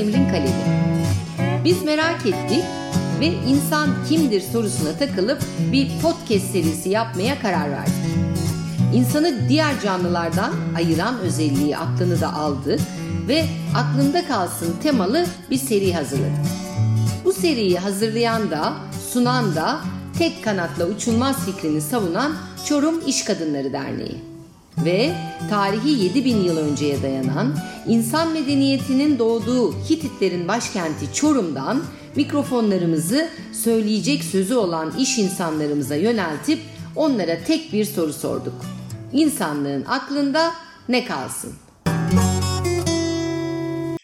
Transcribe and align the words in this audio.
Ayşenil'in 0.00 0.28
kalemi. 0.28 1.64
Biz 1.64 1.82
merak 1.82 2.26
ettik 2.26 2.64
ve 3.20 3.26
insan 3.26 3.88
kimdir 4.08 4.40
sorusuna 4.40 4.92
takılıp 4.98 5.42
bir 5.72 5.90
podcast 6.02 6.50
serisi 6.52 6.88
yapmaya 6.88 7.40
karar 7.40 7.70
verdik. 7.70 7.94
İnsanı 8.94 9.48
diğer 9.48 9.80
canlılardan 9.80 10.52
ayıran 10.76 11.18
özelliği 11.18 11.76
aklını 11.76 12.20
da 12.20 12.34
aldık 12.34 12.80
ve 13.28 13.44
aklında 13.76 14.26
kalsın 14.26 14.76
temalı 14.82 15.26
bir 15.50 15.58
seri 15.58 15.94
hazırladık. 15.94 16.46
Bu 17.24 17.32
seriyi 17.32 17.78
hazırlayan 17.78 18.50
da 18.50 18.72
sunan 19.12 19.54
da 19.54 19.80
tek 20.18 20.44
kanatla 20.44 20.86
uçulmaz 20.86 21.36
fikrini 21.46 21.80
savunan 21.80 22.32
Çorum 22.64 23.00
İş 23.06 23.24
Kadınları 23.24 23.72
Derneği 23.72 24.29
ve 24.78 25.12
tarihi 25.50 26.04
7000 26.04 26.36
yıl 26.36 26.56
önceye 26.56 27.02
dayanan 27.02 27.56
insan 27.86 28.32
medeniyetinin 28.32 29.18
doğduğu 29.18 29.72
Hititlerin 29.72 30.48
başkenti 30.48 31.14
Çorum'dan 31.14 31.82
mikrofonlarımızı 32.16 33.28
söyleyecek 33.52 34.24
sözü 34.24 34.54
olan 34.54 34.98
iş 34.98 35.18
insanlarımıza 35.18 35.96
yöneltip 35.96 36.58
onlara 36.96 37.44
tek 37.44 37.72
bir 37.72 37.84
soru 37.84 38.12
sorduk. 38.12 38.64
İnsanlığın 39.12 39.84
aklında 39.84 40.52
ne 40.88 41.04
kalsın? 41.04 41.54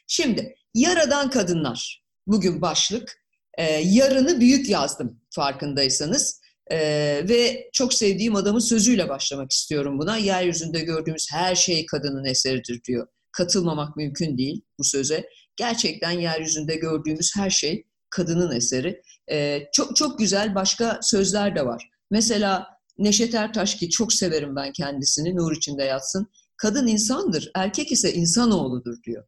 Şimdi 0.07 0.55
yaradan 0.75 1.31
kadınlar 1.31 2.03
bugün 2.27 2.63
başlık. 2.63 3.27
Ee, 3.59 3.83
yarını 3.85 4.41
büyük 4.41 4.69
yazdım 4.69 5.21
farkındaysanız. 5.31 6.41
Ee, 6.71 7.25
ve 7.29 7.71
çok 7.73 7.95
sevdiğim 7.95 8.37
adamın 8.37 8.59
sözüyle 8.59 9.09
başlamak 9.09 9.53
istiyorum 9.53 9.99
buna. 9.99 10.17
Yeryüzünde 10.17 10.81
gördüğümüz 10.81 11.29
her 11.33 11.55
şey 11.55 11.87
kadının 11.87 12.25
eseridir 12.25 12.85
diyor. 12.85 13.07
Katılmamak 13.33 13.97
mümkün 13.97 14.39
değil 14.39 14.63
bu 14.79 14.85
söze. 14.85 15.29
Gerçekten 15.57 16.11
yeryüzünde 16.11 16.77
gördüğümüz 16.77 17.37
her 17.37 17.51
şey 17.51 17.85
kadının 18.11 18.57
eseri. 18.57 19.03
Ee, 19.31 19.63
çok 19.73 19.97
çok 19.97 20.19
güzel 20.19 20.55
başka 20.55 21.01
sözler 21.03 21.57
de 21.57 21.67
var. 21.67 21.91
Mesela 22.11 22.67
Neşet 22.99 23.35
Ertaş 23.35 23.75
ki 23.75 23.91
çok 23.91 24.13
severim 24.13 24.57
ben 24.57 24.73
kendisini, 24.73 25.37
nur 25.37 25.57
içinde 25.57 25.85
yatsın. 25.85 26.31
Kadın 26.57 26.87
insandır, 26.87 27.51
erkek 27.55 27.93
ise 27.93 28.13
insanoğludur 28.13 29.03
diyor. 29.03 29.25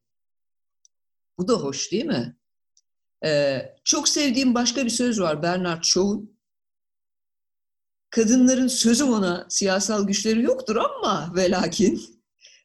Bu 1.39 1.49
da 1.49 1.53
hoş 1.53 1.93
değil 1.93 2.05
mi? 2.05 2.37
Ee, 3.25 3.63
çok 3.85 4.09
sevdiğim 4.09 4.55
başka 4.55 4.85
bir 4.85 4.91
söz 4.91 5.21
var 5.21 5.43
Bernard 5.43 5.83
Shaw'un. 5.85 6.38
Kadınların 8.11 8.69
sözüm 8.69 9.13
ona 9.13 9.47
siyasal 9.49 10.07
güçleri 10.07 10.43
yoktur 10.43 10.77
ama 10.77 11.33
ve 11.37 11.51
lakin 11.51 12.01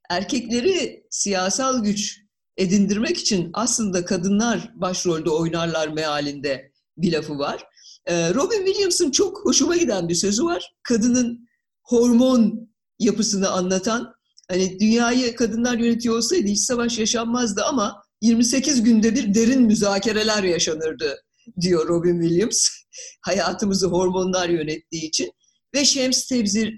erkekleri 0.10 1.04
siyasal 1.10 1.84
güç 1.84 2.20
edindirmek 2.58 3.18
için 3.18 3.50
aslında 3.54 4.06
kadınlar 4.06 4.72
başrolde 4.76 5.30
oynarlar 5.30 5.88
mealinde 5.88 6.72
bir 6.98 7.14
lafı 7.14 7.38
var. 7.40 7.64
Ee, 8.06 8.34
Robin 8.34 8.66
Williams'ın 8.66 9.12
çok 9.12 9.46
hoşuma 9.46 9.78
giden 9.78 10.10
bir 10.10 10.16
sözü 10.16 10.44
var. 10.44 10.74
Kadının 10.84 11.48
hormon 11.84 12.70
yapısını 13.00 13.50
anlatan, 13.50 14.14
hani 14.50 14.80
dünyayı 14.80 15.36
kadınlar 15.36 15.78
yönetiyor 15.78 16.16
olsaydı 16.16 16.48
hiç 16.48 16.60
savaş 16.60 17.00
yaşanmazdı 17.00 17.64
ama 17.64 18.04
28 18.22 18.84
günde 18.84 19.16
bir 19.16 19.34
derin 19.34 19.62
müzakereler 19.62 20.44
yaşanırdı 20.44 21.24
diyor 21.62 21.88
Robin 21.88 22.22
Williams. 22.22 22.70
Hayatımızı 23.22 23.88
hormonlar 23.88 24.50
yönettiği 24.50 25.04
için. 25.04 25.32
Ve 25.76 25.86
Şems 25.86 26.28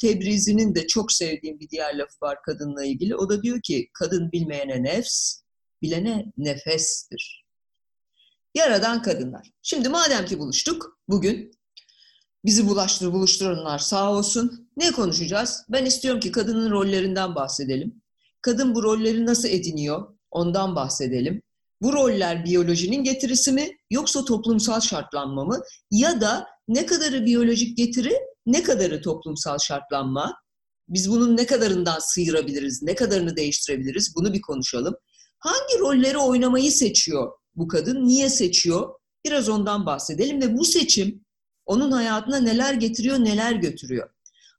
Tebrizi'nin 0.01 0.75
de 0.75 0.87
çok 0.87 1.11
sevdiğim 1.11 1.59
bir 1.59 1.69
diğer 1.69 1.97
lafı 1.97 2.15
var 2.21 2.37
kadınla 2.45 2.85
ilgili. 2.85 3.15
O 3.15 3.29
da 3.29 3.43
diyor 3.43 3.61
ki 3.61 3.89
kadın 3.93 4.31
bilmeyene 4.31 4.83
nefs, 4.83 5.41
bilene 5.81 6.25
nefestir. 6.37 7.45
Yaradan 8.55 9.01
kadınlar. 9.01 9.51
Şimdi 9.61 9.89
madem 9.89 10.25
ki 10.25 10.39
buluştuk 10.39 10.99
bugün, 11.09 11.51
bizi 12.45 12.67
bulaştır 12.67 13.13
buluşturanlar 13.13 13.79
sağ 13.79 14.11
olsun. 14.11 14.69
Ne 14.77 14.91
konuşacağız? 14.91 15.65
Ben 15.69 15.85
istiyorum 15.85 16.19
ki 16.19 16.31
kadının 16.31 16.71
rollerinden 16.71 17.35
bahsedelim. 17.35 18.01
Kadın 18.41 18.75
bu 18.75 18.83
rolleri 18.83 19.25
nasıl 19.25 19.47
ediniyor? 19.49 20.15
Ondan 20.31 20.75
bahsedelim. 20.75 21.41
Bu 21.81 21.93
roller 21.93 22.45
biyolojinin 22.45 23.03
getirisi 23.03 23.51
mi 23.51 23.77
yoksa 23.91 24.25
toplumsal 24.25 24.81
şartlanma 24.81 25.45
mı? 25.45 25.61
Ya 25.91 26.21
da 26.21 26.47
ne 26.67 26.85
kadarı 26.85 27.25
biyolojik 27.25 27.77
getiri, 27.77 28.13
ne 28.45 28.63
kadarı 28.63 29.01
toplumsal 29.01 29.57
şartlanma? 29.57 30.35
Biz 30.89 31.11
bunun 31.11 31.37
ne 31.37 31.45
kadarından 31.45 31.99
sıyırabiliriz, 31.99 32.83
ne 32.83 32.95
kadarını 32.95 33.35
değiştirebiliriz? 33.35 34.15
Bunu 34.15 34.33
bir 34.33 34.41
konuşalım. 34.41 34.95
Hangi 35.39 35.79
rolleri 35.79 36.17
oynamayı 36.17 36.71
seçiyor 36.71 37.31
bu 37.55 37.67
kadın? 37.67 38.07
Niye 38.07 38.29
seçiyor? 38.29 38.89
Biraz 39.25 39.49
ondan 39.49 39.85
bahsedelim 39.85 40.41
ve 40.41 40.57
bu 40.57 40.65
seçim 40.65 41.25
onun 41.65 41.91
hayatına 41.91 42.39
neler 42.39 42.73
getiriyor, 42.73 43.19
neler 43.19 43.51
götürüyor. 43.51 44.09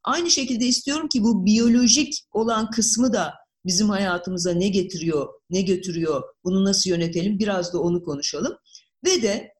Aynı 0.04 0.30
şekilde 0.30 0.66
istiyorum 0.66 1.08
ki 1.08 1.22
bu 1.22 1.46
biyolojik 1.46 2.14
olan 2.32 2.70
kısmı 2.70 3.12
da 3.12 3.34
bizim 3.66 3.90
hayatımıza 3.90 4.52
ne 4.52 4.68
getiriyor, 4.68 5.28
ne 5.50 5.62
götürüyor, 5.62 6.22
bunu 6.44 6.64
nasıl 6.64 6.90
yönetelim 6.90 7.38
biraz 7.38 7.72
da 7.72 7.80
onu 7.80 8.04
konuşalım. 8.04 8.56
Ve 9.06 9.22
de 9.22 9.54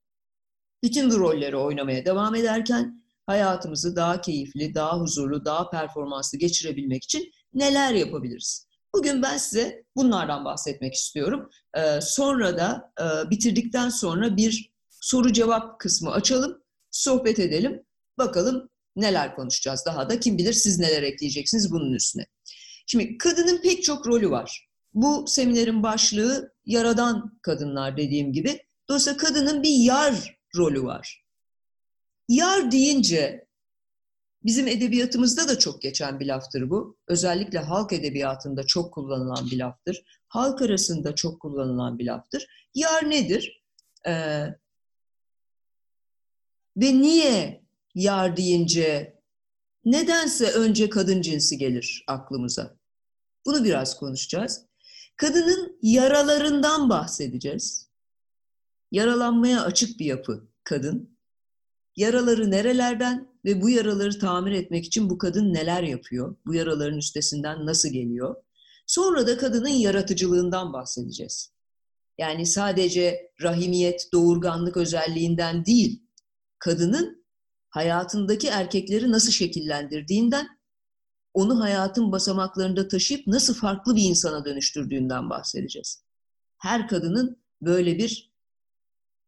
bütün 0.83 1.11
bu 1.11 1.19
rolleri 1.19 1.57
oynamaya 1.57 2.05
devam 2.05 2.35
ederken 2.35 3.05
hayatımızı 3.27 3.97
daha 3.97 4.21
keyifli, 4.21 4.75
daha 4.75 5.01
huzurlu, 5.01 5.45
daha 5.45 5.71
performanslı 5.71 6.39
geçirebilmek 6.39 7.05
için 7.05 7.33
neler 7.55 7.95
yapabiliriz? 7.95 8.67
Bugün 8.95 9.23
ben 9.23 9.37
size 9.37 9.85
bunlardan 9.97 10.45
bahsetmek 10.45 10.95
istiyorum. 10.95 11.51
Ee, 11.77 12.01
sonra 12.01 12.59
da 12.59 12.93
e, 13.01 13.31
bitirdikten 13.31 13.89
sonra 13.89 14.37
bir 14.37 14.73
soru 14.91 15.33
cevap 15.33 15.81
kısmı 15.81 16.13
açalım, 16.13 16.63
sohbet 16.91 17.39
edelim. 17.39 17.83
Bakalım 18.19 18.69
neler 18.97 19.37
konuşacağız 19.37 19.83
daha 19.87 20.11
da. 20.11 20.21
Kim 20.21 20.39
bilir 20.39 20.53
siz 20.53 20.79
neler 20.79 21.03
ekleyeceksiniz 21.03 21.73
bunun 21.73 21.93
üstüne. 21.93 22.27
Şimdi 22.87 23.19
kadının 23.19 23.63
pek 23.63 23.83
çok 23.83 24.07
rolü 24.07 24.31
var. 24.31 24.69
Bu 24.95 25.25
seminerin 25.27 25.83
başlığı 25.83 26.53
yaradan 26.67 27.39
kadınlar 27.43 27.97
dediğim 27.97 28.33
gibi. 28.33 28.63
Dolayısıyla 28.89 29.17
kadının 29.17 29.63
bir 29.63 29.75
yar 29.75 30.39
rolü 30.57 30.83
var. 30.83 31.25
Yar 32.29 32.71
deyince 32.71 33.47
bizim 34.45 34.69
edebiyatımızda 34.69 35.49
da 35.49 35.59
çok 35.59 35.83
geçen 35.83 36.21
bir 36.21 36.27
laftır 36.27 36.71
bu. 36.71 36.97
Özellikle 37.09 37.59
halk 37.59 37.93
edebiyatında 37.93 38.67
çok 38.67 38.95
kullanılan 38.95 39.51
bir 39.51 39.59
laftır. 39.59 40.05
Halk 40.29 40.63
arasında 40.63 41.15
çok 41.15 41.41
kullanılan 41.41 41.99
bir 41.99 42.07
laftır. 42.07 42.47
Yar 42.75 43.11
nedir? 43.11 43.63
Ee, 44.07 44.47
ve 46.77 47.01
niye 47.01 47.63
yar 47.95 48.37
deyince 48.37 49.17
nedense 49.85 50.51
önce 50.51 50.89
kadın 50.89 51.23
cinsi 51.23 51.59
gelir 51.59 52.05
aklımıza. 52.07 52.76
Bunu 53.47 53.65
biraz 53.65 53.99
konuşacağız. 53.99 54.63
Kadının 55.17 55.79
yaralarından 55.83 56.89
bahsedeceğiz. 56.89 57.89
Yaralanmaya 58.91 59.63
açık 59.63 60.01
bir 60.01 60.05
yapı 60.05 60.49
kadın. 60.65 61.17
Yaraları 61.97 62.51
nerelerden 62.51 63.29
ve 63.45 63.63
bu 63.63 63.71
yaraları 63.71 64.19
tamir 64.19 64.53
etmek 64.53 64.85
için 64.85 65.11
bu 65.11 65.19
kadın 65.19 65.55
neler 65.55 65.83
yapıyor? 65.83 66.37
Bu 66.47 66.55
yaraların 66.55 66.99
üstesinden 66.99 67.67
nasıl 67.67 67.89
geliyor? 67.89 68.37
Sonra 68.87 69.27
da 69.27 69.39
kadının 69.39 69.69
yaratıcılığından 69.69 70.73
bahsedeceğiz. 70.73 71.53
Yani 72.19 72.47
sadece 72.47 73.33
rahimiyet, 73.43 74.09
doğurganlık 74.13 74.77
özelliğinden 74.77 75.67
değil, 75.67 76.03
kadının 76.59 77.27
hayatındaki 77.69 78.49
erkekleri 78.49 79.11
nasıl 79.11 79.31
şekillendirdiğinden, 79.31 80.56
onu 81.37 81.61
hayatın 81.61 82.13
basamaklarında 82.13 82.89
taşıyıp 82.89 83.27
nasıl 83.27 83.55
farklı 83.55 83.97
bir 83.97 84.03
insana 84.03 84.45
dönüştürdüğünden 84.45 85.31
bahsedeceğiz. 85.31 86.03
Her 86.59 86.89
kadının 86.89 87.37
böyle 87.63 87.99
bir 87.99 88.31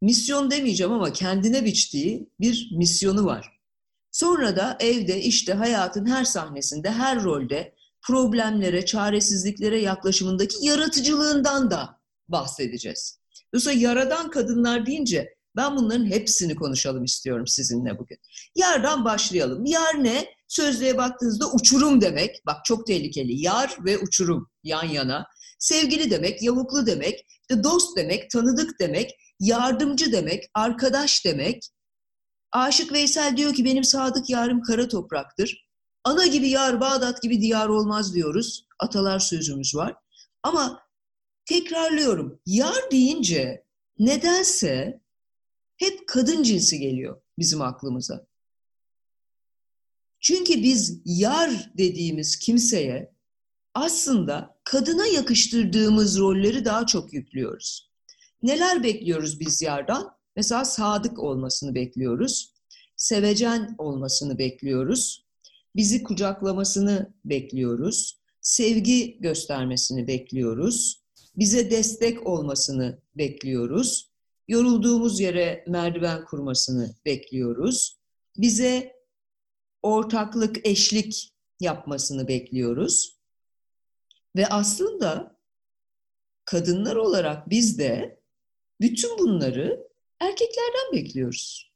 misyon 0.03 0.51
demeyeceğim 0.51 0.93
ama 0.93 1.13
kendine 1.13 1.65
biçtiği 1.65 2.31
bir 2.41 2.71
misyonu 2.77 3.25
var. 3.25 3.61
Sonra 4.11 4.57
da 4.57 4.77
evde, 4.81 5.23
işte 5.23 5.53
hayatın 5.55 6.07
her 6.07 6.25
sahnesinde, 6.25 6.91
her 6.91 7.25
rolde 7.25 7.75
problemlere, 8.03 8.87
çaresizliklere 8.87 9.81
yaklaşımındaki 9.81 10.67
yaratıcılığından 10.67 11.71
da 11.71 12.01
bahsedeceğiz. 12.29 13.19
Dolayısıyla 13.55 13.89
yaradan 13.89 14.31
kadınlar 14.31 14.87
deyince 14.87 15.35
ben 15.57 15.77
bunların 15.77 16.07
hepsini 16.07 16.55
konuşalım 16.55 17.05
istiyorum 17.05 17.47
sizinle 17.47 17.99
bugün. 17.99 18.19
Yardan 18.55 19.05
başlayalım. 19.05 19.65
Yar 19.67 20.05
ne? 20.05 20.38
Sözlüğe 20.49 20.97
baktığınızda 20.97 21.53
uçurum 21.53 22.01
demek. 22.01 22.47
Bak 22.47 22.65
çok 22.65 22.87
tehlikeli. 22.87 23.41
Yar 23.41 23.77
ve 23.85 23.99
uçurum 23.99 24.51
yan 24.65 24.85
yana. 24.85 25.27
Sevgili 25.59 26.11
demek, 26.11 26.43
yavuklu 26.43 26.87
demek, 26.87 27.27
dost 27.65 27.97
demek, 27.97 28.31
tanıdık 28.31 28.81
demek, 28.81 29.11
yardımcı 29.41 30.13
demek, 30.13 30.45
arkadaş 30.55 31.25
demek. 31.25 31.63
Aşık 32.53 32.93
Veysel 32.93 33.37
diyor 33.37 33.55
ki 33.55 33.65
benim 33.65 33.85
sadık 33.85 34.31
yarım 34.31 34.63
kara 34.63 34.89
topraktır. 34.89 35.69
Ana 36.05 36.27
gibi 36.27 36.49
yar, 36.49 36.81
Bağdat 36.81 37.23
gibi 37.23 37.41
diyar 37.41 37.69
olmaz 37.69 38.15
diyoruz. 38.15 38.67
Atalar 38.79 39.19
sözümüz 39.19 39.75
var. 39.75 39.95
Ama 40.43 40.83
tekrarlıyorum. 41.45 42.41
Yar 42.47 42.91
deyince 42.91 43.65
nedense 43.99 45.01
hep 45.77 46.09
kadın 46.09 46.43
cinsi 46.43 46.79
geliyor 46.79 47.21
bizim 47.39 47.63
aklımıza. 47.63 48.27
Çünkü 50.29 50.63
biz 50.63 51.01
yar 51.05 51.71
dediğimiz 51.79 52.37
kimseye 52.37 53.13
aslında 53.75 54.57
kadına 54.65 55.07
yakıştırdığımız 55.07 56.19
rolleri 56.19 56.65
daha 56.65 56.87
çok 56.87 57.13
yüklüyoruz. 57.13 57.91
Neler 58.43 58.83
bekliyoruz 58.83 59.41
biz 59.41 59.63
yardan? 59.63 60.11
Mesela 60.37 60.65
sadık 60.65 61.19
olmasını 61.19 61.75
bekliyoruz. 61.75 62.55
Sevecen 62.97 63.75
olmasını 63.79 64.39
bekliyoruz. 64.39 65.25
Bizi 65.77 66.03
kucaklamasını 66.03 67.13
bekliyoruz. 67.25 68.19
Sevgi 68.41 69.19
göstermesini 69.21 70.07
bekliyoruz. 70.07 71.03
Bize 71.37 71.71
destek 71.71 72.27
olmasını 72.27 72.99
bekliyoruz. 73.17 74.11
Yorulduğumuz 74.49 75.21
yere 75.21 75.65
merdiven 75.69 76.25
kurmasını 76.25 76.95
bekliyoruz. 77.05 77.99
Bize 78.37 78.98
ortaklık, 79.83 80.67
eşlik 80.67 81.33
yapmasını 81.61 82.29
bekliyoruz. 82.29 83.19
Ve 84.37 84.47
aslında 84.47 85.37
kadınlar 86.45 86.97
olarak 86.97 87.51
biz 87.51 87.79
de 87.79 88.21
bütün 88.81 89.19
bunları 89.19 89.89
erkeklerden 90.21 90.93
bekliyoruz. 90.93 91.73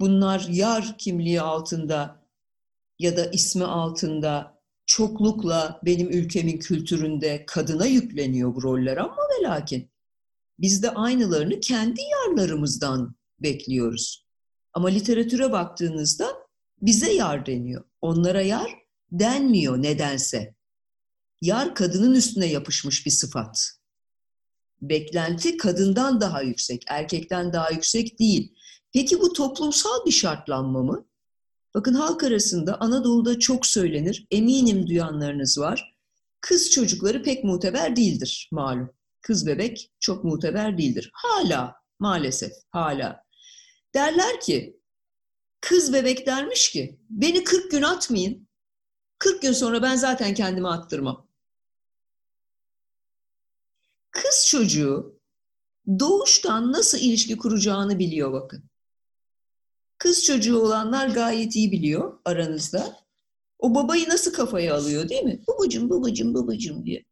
Bunlar 0.00 0.46
yar 0.50 0.98
kimliği 0.98 1.40
altında 1.40 2.24
ya 2.98 3.16
da 3.16 3.26
ismi 3.30 3.64
altında 3.64 4.58
çoklukla 4.86 5.80
benim 5.84 6.08
ülkemin 6.08 6.58
kültüründe 6.58 7.46
kadına 7.46 7.86
yükleniyor 7.86 8.54
bu 8.54 8.62
roller 8.62 8.96
ama 8.96 9.16
ve 9.16 9.42
lakin 9.42 9.90
biz 10.58 10.82
de 10.82 10.90
aynılarını 10.90 11.60
kendi 11.60 12.00
yarlarımızdan 12.02 13.14
bekliyoruz. 13.40 14.26
Ama 14.72 14.88
literatüre 14.88 15.52
baktığınızda 15.52 16.47
bize 16.82 17.12
yar 17.12 17.46
deniyor. 17.46 17.84
Onlara 18.00 18.42
yar 18.42 18.70
denmiyor 19.12 19.82
nedense. 19.82 20.54
Yar 21.40 21.74
kadının 21.74 22.14
üstüne 22.14 22.46
yapışmış 22.46 23.06
bir 23.06 23.10
sıfat. 23.10 23.70
Beklenti 24.82 25.56
kadından 25.56 26.20
daha 26.20 26.42
yüksek, 26.42 26.84
erkekten 26.88 27.52
daha 27.52 27.70
yüksek 27.70 28.18
değil. 28.18 28.54
Peki 28.92 29.20
bu 29.20 29.32
toplumsal 29.32 30.06
bir 30.06 30.10
şartlanma 30.10 30.82
mı? 30.82 31.04
Bakın 31.74 31.94
halk 31.94 32.24
arasında 32.24 32.80
Anadolu'da 32.80 33.38
çok 33.38 33.66
söylenir, 33.66 34.26
eminim 34.30 34.86
duyanlarınız 34.86 35.58
var. 35.58 35.94
Kız 36.40 36.70
çocukları 36.70 37.22
pek 37.22 37.44
muteber 37.44 37.96
değildir 37.96 38.48
malum. 38.52 38.90
Kız 39.20 39.46
bebek 39.46 39.90
çok 40.00 40.24
muteber 40.24 40.78
değildir. 40.78 41.10
Hala 41.12 41.74
maalesef 41.98 42.52
hala. 42.70 43.24
Derler 43.94 44.40
ki 44.40 44.77
kız 45.60 45.92
bebek 45.92 46.26
dermiş 46.26 46.70
ki 46.70 46.98
beni 47.10 47.44
40 47.44 47.70
gün 47.70 47.82
atmayın. 47.82 48.48
40 49.18 49.42
gün 49.42 49.52
sonra 49.52 49.82
ben 49.82 49.96
zaten 49.96 50.34
kendimi 50.34 50.68
attırmam. 50.68 51.28
Kız 54.10 54.46
çocuğu 54.48 55.20
doğuştan 55.98 56.72
nasıl 56.72 56.98
ilişki 56.98 57.36
kuracağını 57.36 57.98
biliyor 57.98 58.32
bakın. 58.32 58.64
Kız 59.98 60.24
çocuğu 60.24 60.58
olanlar 60.58 61.08
gayet 61.08 61.56
iyi 61.56 61.72
biliyor 61.72 62.18
aranızda. 62.24 62.96
O 63.58 63.74
babayı 63.74 64.08
nasıl 64.08 64.32
kafaya 64.32 64.74
alıyor 64.76 65.08
değil 65.08 65.22
mi? 65.22 65.42
Babacım, 65.48 65.90
babacım, 65.90 66.34
babacım 66.34 66.86
diye. 66.86 67.04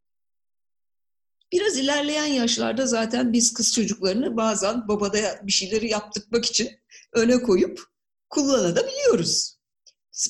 Biraz 1.52 1.76
ilerleyen 1.76 2.26
yaşlarda 2.26 2.86
zaten 2.86 3.32
biz 3.32 3.54
kız 3.54 3.74
çocuklarını 3.74 4.36
bazen 4.36 4.88
babada 4.88 5.18
bir 5.42 5.52
şeyleri 5.52 5.88
yaptırmak 5.90 6.44
için 6.44 6.70
öne 7.12 7.42
koyup 7.42 7.95
kullanabiliyoruz. 8.28 9.56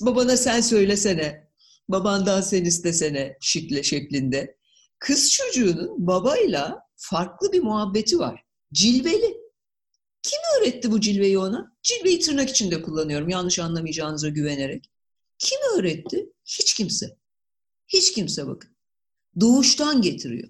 Babana 0.01 0.37
sen 0.37 0.61
söylesene, 0.61 1.49
babandan 1.89 2.41
sen 2.41 2.65
istesene 2.65 3.37
şekle 3.41 3.83
şeklinde. 3.83 4.57
Kız 4.99 5.33
çocuğunun 5.33 6.07
babayla 6.07 6.81
farklı 6.97 7.53
bir 7.53 7.63
muhabbeti 7.63 8.19
var. 8.19 8.45
Cilveli. 8.73 9.37
Kim 10.23 10.39
öğretti 10.59 10.91
bu 10.91 11.01
cilveyi 11.01 11.39
ona? 11.39 11.77
Cilveyi 11.83 12.21
tırnak 12.21 12.51
içinde 12.51 12.83
kullanıyorum 12.83 13.29
yanlış 13.29 13.59
anlamayacağınıza 13.59 14.29
güvenerek. 14.29 14.91
Kim 15.39 15.59
öğretti? 15.77 16.33
Hiç 16.45 16.75
kimse. 16.75 17.17
Hiç 17.89 18.13
kimse 18.13 18.47
bakın. 18.47 18.71
Doğuştan 19.41 20.03
getiriyor. 20.03 20.49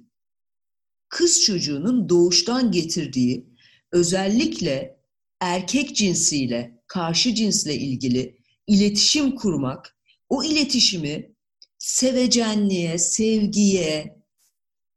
Kız 1.09 1.45
çocuğunun 1.45 2.09
doğuştan 2.09 2.73
getirdiği 2.73 3.47
özellikle 3.93 5.01
erkek 5.41 5.97
cinsiyle, 5.97 6.76
karşı 6.89 7.35
cinsle 7.35 7.75
ilgili 7.75 8.39
iletişim 8.67 9.35
kurmak, 9.35 9.97
o 10.29 10.45
iletişimi 10.45 11.35
sevecenliğe, 11.79 12.99
sevgiye, 12.99 14.23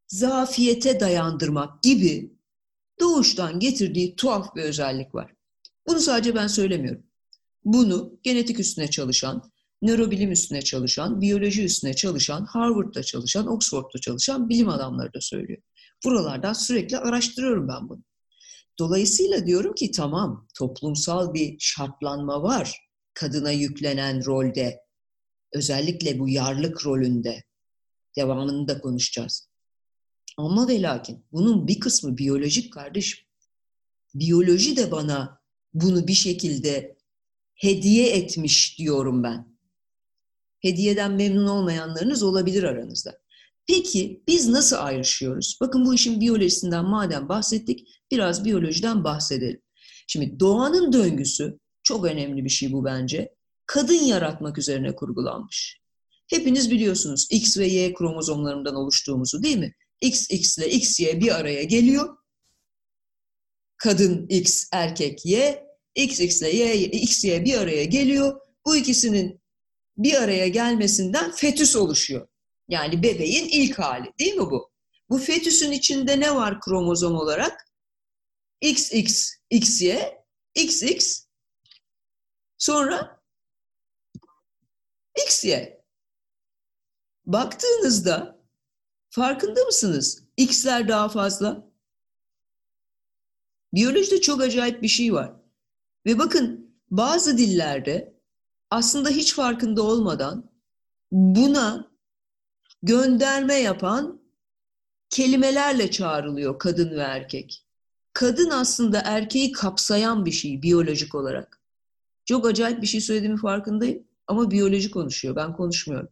zafiyete 0.08 1.00
dayandırmak 1.00 1.84
gibi 1.84 2.34
doğuştan 3.00 3.60
getirdiği 3.60 4.16
tuhaf 4.16 4.56
bir 4.56 4.62
özellik 4.62 5.16
var. 5.16 5.34
Bunu 5.88 6.00
sadece 6.00 6.36
ben 6.36 6.48
söylemiyorum. 6.48 7.04
Bunu 7.66 8.20
genetik 8.24 8.60
üstüne 8.60 8.90
çalışan, 8.90 9.52
nörobilim 9.82 10.32
üstüne 10.32 10.62
çalışan, 10.62 11.22
biyoloji 11.22 11.64
üstüne 11.64 11.94
çalışan, 11.94 12.46
Harvard'da 12.46 13.04
çalışan, 13.04 13.48
Oxford'da 13.48 14.00
çalışan 14.02 14.50
bilim 14.50 14.70
adamları 14.70 15.14
da 15.14 15.22
söylüyor. 15.22 15.62
Buralardan 16.06 16.54
sürekli 16.54 16.98
araştırıyorum 16.98 17.68
ben 17.68 17.90
bunu. 17.90 18.04
Dolayısıyla 18.80 19.48
diyorum 19.48 19.76
ki 19.76 19.92
tamam 19.92 20.48
toplumsal 20.58 21.34
bir 21.34 21.56
şartlanma 21.60 22.44
var 22.44 22.90
kadına 23.14 23.52
yüklenen 23.52 24.26
rolde. 24.26 24.80
Özellikle 25.54 26.20
bu 26.20 26.30
yarlık 26.30 26.86
rolünde. 26.86 27.44
Devamını 28.16 28.68
da 28.68 28.82
konuşacağız. 28.82 29.50
Ama 30.38 30.68
ve 30.68 30.82
lakin 30.82 31.26
bunun 31.32 31.68
bir 31.68 31.80
kısmı 31.80 32.18
biyolojik 32.18 32.74
kardeşim. 32.74 33.26
Biyoloji 34.14 34.78
de 34.78 34.92
bana 34.92 35.42
bunu 35.74 36.08
bir 36.08 36.14
şekilde 36.14 36.98
hediye 37.56 38.10
etmiş 38.16 38.80
diyorum 38.80 39.24
ben. 39.24 39.58
Hediyeden 40.60 41.12
memnun 41.12 41.48
olmayanlarınız 41.48 42.24
olabilir 42.24 42.64
aranızda. 42.64 43.20
Peki 43.70 44.24
biz 44.28 44.48
nasıl 44.48 44.76
ayrışıyoruz? 44.80 45.58
Bakın 45.62 45.86
bu 45.86 45.96
işin 45.96 46.22
biyolojisinden 46.22 46.86
madem 46.86 47.30
bahsettik, 47.30 47.88
biraz 48.12 48.46
biyolojiden 48.46 49.04
bahsedelim. 49.04 49.62
Şimdi 50.08 50.40
doğanın 50.40 50.94
döngüsü 50.94 51.60
çok 51.84 52.06
önemli 52.06 52.46
bir 52.46 52.50
şey 52.50 52.72
bu 52.72 52.86
bence. 52.86 53.36
Kadın 53.66 54.04
yaratmak 54.04 54.58
üzerine 54.58 54.96
kurgulanmış. 54.96 55.82
Hepiniz 56.28 56.72
biliyorsunuz 56.72 57.28
X 57.32 57.58
ve 57.58 57.68
Y 57.68 57.94
kromozomlarından 57.94 58.76
oluştuğumuzu 58.76 59.44
değil 59.44 59.58
mi? 59.58 59.74
XX 60.02 60.58
ile 60.58 60.70
XY 60.70 61.06
bir 61.06 61.40
araya 61.40 61.64
geliyor. 61.64 62.18
Kadın 63.78 64.28
X, 64.28 64.68
erkek 64.74 65.26
Y. 65.26 65.64
XX 65.96 66.42
ile 66.42 66.56
Y, 66.56 66.86
XY 66.86 67.32
bir 67.32 67.58
araya 67.58 67.84
geliyor. 67.84 68.40
Bu 68.66 68.76
ikisinin 68.76 69.42
bir 69.98 70.14
araya 70.14 70.48
gelmesinden 70.48 71.32
fetüs 71.32 71.76
oluşuyor. 71.76 72.28
Yani 72.70 73.04
bebeğin 73.04 73.48
ilk 73.48 73.80
hali 73.80 74.14
değil 74.20 74.34
mi 74.34 74.52
bu? 74.52 74.72
Bu 75.10 75.18
fetüsün 75.18 75.72
içinde 75.72 76.20
ne 76.20 76.36
var 76.36 76.62
kromozom 76.62 77.16
olarak? 77.16 77.66
XX, 78.62 79.34
XY, 79.50 79.92
XX, 80.56 81.26
sonra 82.58 83.22
XY. 85.26 85.54
Baktığınızda 87.26 88.40
farkında 89.10 89.64
mısınız? 89.64 90.24
X'ler 90.38 90.88
daha 90.88 91.10
fazla. 91.10 91.70
Biyolojide 93.74 94.22
çok 94.22 94.42
acayip 94.42 94.82
bir 94.82 94.88
şey 94.88 95.14
var. 95.14 95.34
Ve 96.06 96.20
bakın 96.20 96.76
bazı 96.92 97.38
dillerde 97.38 98.14
aslında 98.70 99.10
hiç 99.10 99.34
farkında 99.34 99.82
olmadan 99.82 100.52
buna 101.12 101.89
gönderme 102.84 103.56
yapan 103.56 104.22
kelimelerle 105.10 105.92
çağrılıyor 105.92 106.60
kadın 106.60 106.92
ve 106.92 107.02
erkek. 107.02 107.66
Kadın 108.14 108.50
aslında 108.50 109.02
erkeği 109.06 109.52
kapsayan 109.52 110.26
bir 110.26 110.32
şey 110.32 110.62
biyolojik 110.62 111.16
olarak. 111.16 111.62
Çok 112.26 112.46
acayip 112.46 112.82
bir 112.82 112.88
şey 112.88 113.02
söylediğimi 113.02 113.38
farkındayım 113.38 114.04
ama 114.28 114.52
biyoloji 114.52 114.92
konuşuyor, 114.92 115.36
ben 115.36 115.54
konuşmuyorum. 115.54 116.10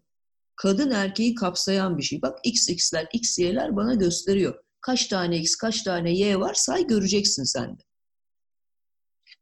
Kadın 0.55 0.91
erkeği 0.91 1.36
kapsayan 1.36 1.97
bir 1.97 2.03
şey. 2.03 2.21
Bak 2.21 2.39
XX'ler, 2.43 3.07
XY'ler 3.13 3.75
bana 3.75 3.93
gösteriyor. 3.93 4.63
Kaç 4.81 5.07
tane 5.07 5.38
X, 5.38 5.55
kaç 5.55 5.83
tane 5.83 6.12
Y 6.12 6.39
var 6.39 6.53
say 6.53 6.88
göreceksin 6.88 7.43
sen 7.43 7.77
de. 7.77 7.83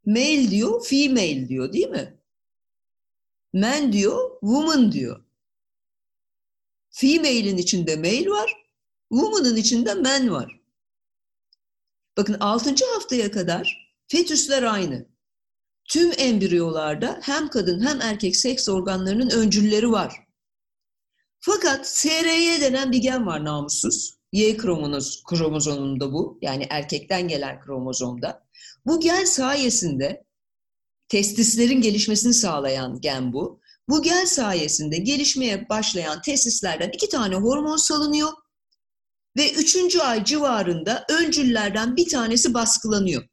Male 0.06 0.50
diyor, 0.50 0.86
female 0.86 1.48
diyor 1.48 1.74
değil 1.74 1.90
mi? 1.90 2.18
Man 3.54 3.94
diyor, 3.94 4.40
woman 4.40 4.92
diyor. 4.92 5.25
Female'in 6.98 7.58
içinde 7.58 7.96
male 7.96 8.30
var, 8.30 8.54
woman'ın 9.10 9.56
içinde 9.56 9.94
man 9.94 10.32
var. 10.32 10.60
Bakın 12.18 12.38
6. 12.40 12.76
haftaya 12.94 13.32
kadar 13.32 13.94
fetüsler 14.08 14.64
aynı. 14.64 15.06
Tüm 15.90 16.12
embriyolarda 16.18 17.20
hem 17.22 17.48
kadın 17.48 17.86
hem 17.86 18.02
erkek 18.02 18.36
seks 18.36 18.70
organlarının 18.70 19.30
öncülleri 19.30 19.92
var. 19.92 20.28
Fakat 21.40 21.88
SRY 21.88 22.62
denen 22.62 22.92
bir 22.92 22.98
gen 22.98 23.26
var 23.26 23.46
namussuz. 23.46 24.16
Y 24.32 24.58
kromonoz, 24.58 25.24
kromozomunda 25.24 26.14
bu. 26.14 26.40
Yani 26.42 26.68
erkekten 26.70 27.28
gelen 27.28 27.60
kromozomda. 27.60 28.46
Bu 28.86 29.00
gen 29.00 29.26
sayesinde 29.26 30.26
testislerin 31.08 31.82
gelişmesini 31.82 32.34
sağlayan 32.34 33.02
gen 33.02 33.34
bu. 33.34 33.62
Bu 33.90 34.02
gen 34.02 34.26
sayesinde 34.26 34.98
gelişmeye 34.98 35.70
başlayan 35.70 36.22
testislerden 36.22 36.90
iki 36.90 37.10
tane 37.10 37.36
hormon 37.36 37.78
salınıyor 37.78 38.32
ve 39.38 39.54
üçüncü 39.54 40.00
ay 40.00 40.24
civarında 40.24 41.06
öncüllerden 41.10 41.96
bir 41.96 42.10
tanesi 42.10 42.54
baskılanıyor. 42.54 43.24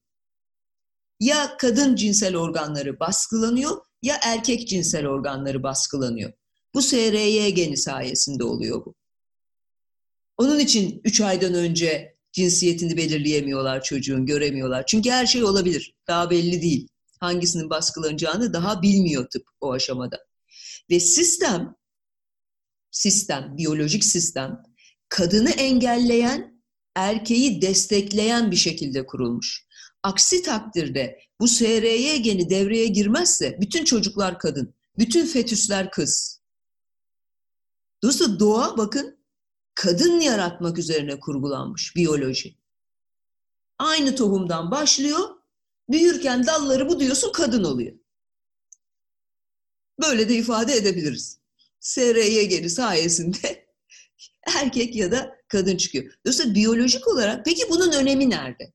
Ya 1.21 1.57
kadın 1.57 1.97
cinsel 1.97 2.37
organları 2.37 3.01
baskılanıyor 3.01 3.77
ya 4.03 4.19
erkek 4.23 4.69
cinsel 4.69 5.07
organları 5.07 5.63
baskılanıyor. 5.63 6.33
Bu 6.75 6.83
SRY 6.83 7.49
geni 7.49 7.77
sayesinde 7.77 8.45
oluyor 8.45 8.87
bu. 8.87 8.95
Onun 10.37 10.59
için 10.59 11.01
3 11.05 11.21
aydan 11.21 11.55
önce 11.55 12.17
cinsiyetini 12.33 12.97
belirleyemiyorlar 12.97 13.83
çocuğun, 13.83 14.27
göremiyorlar. 14.27 14.87
Çünkü 14.87 15.11
her 15.11 15.27
şey 15.27 15.45
olabilir. 15.45 15.95
Daha 16.09 16.31
belli 16.31 16.63
değil. 16.63 16.89
Hangisinin 17.21 17.71
baskılanacağını 17.71 18.53
daha 18.53 18.83
bilmiyor 18.83 19.27
tıp 19.31 19.43
o 19.61 19.73
aşamada. 19.73 20.19
Ve 20.91 21.01
sistem, 21.01 21.75
sistem, 22.91 23.57
biyolojik 23.57 24.05
sistem, 24.05 24.63
kadını 25.09 25.51
engelleyen, 25.51 26.63
erkeği 26.97 27.63
destekleyen 27.63 28.51
bir 28.51 28.57
şekilde 28.57 29.07
kurulmuş. 29.07 29.67
Aksi 30.03 30.43
takdirde 30.43 31.19
bu 31.41 31.49
SRY 31.49 32.17
geni 32.17 32.51
devreye 32.51 32.87
girmezse 32.87 33.59
bütün 33.61 33.85
çocuklar 33.85 34.39
kadın, 34.39 34.75
bütün 34.99 35.27
fetüsler 35.27 35.91
kız. 35.91 36.41
Dolayısıyla 38.03 38.41
doğa 38.41 38.77
bakın 38.79 39.19
kadın 39.75 40.21
yaratmak 40.21 40.79
üzerine 40.79 41.21
kurgulanmış 41.21 41.97
biyoloji. 41.97 42.57
Aynı 43.79 44.17
tohumdan 44.17 44.71
başlıyor, 44.71 45.21
büyürken 45.89 46.47
dalları 46.47 46.89
bu 46.89 47.01
diyorsun 47.01 47.33
kadın 47.33 47.65
oluyor. 47.65 48.02
Böyle 50.03 50.29
de 50.29 50.35
ifade 50.35 50.77
edebiliriz. 50.77 51.39
SRY 51.81 52.49
geni 52.49 52.71
sayesinde 52.71 53.67
erkek 54.57 54.97
ya 54.97 55.13
da 55.13 55.37
kadın 55.49 55.77
çıkıyor. 55.77 56.13
Dolayısıyla 56.27 56.55
biyolojik 56.55 57.09
olarak 57.09 57.45
peki 57.45 57.63
bunun 57.71 57.93
önemi 57.93 58.31
nerede? 58.31 58.73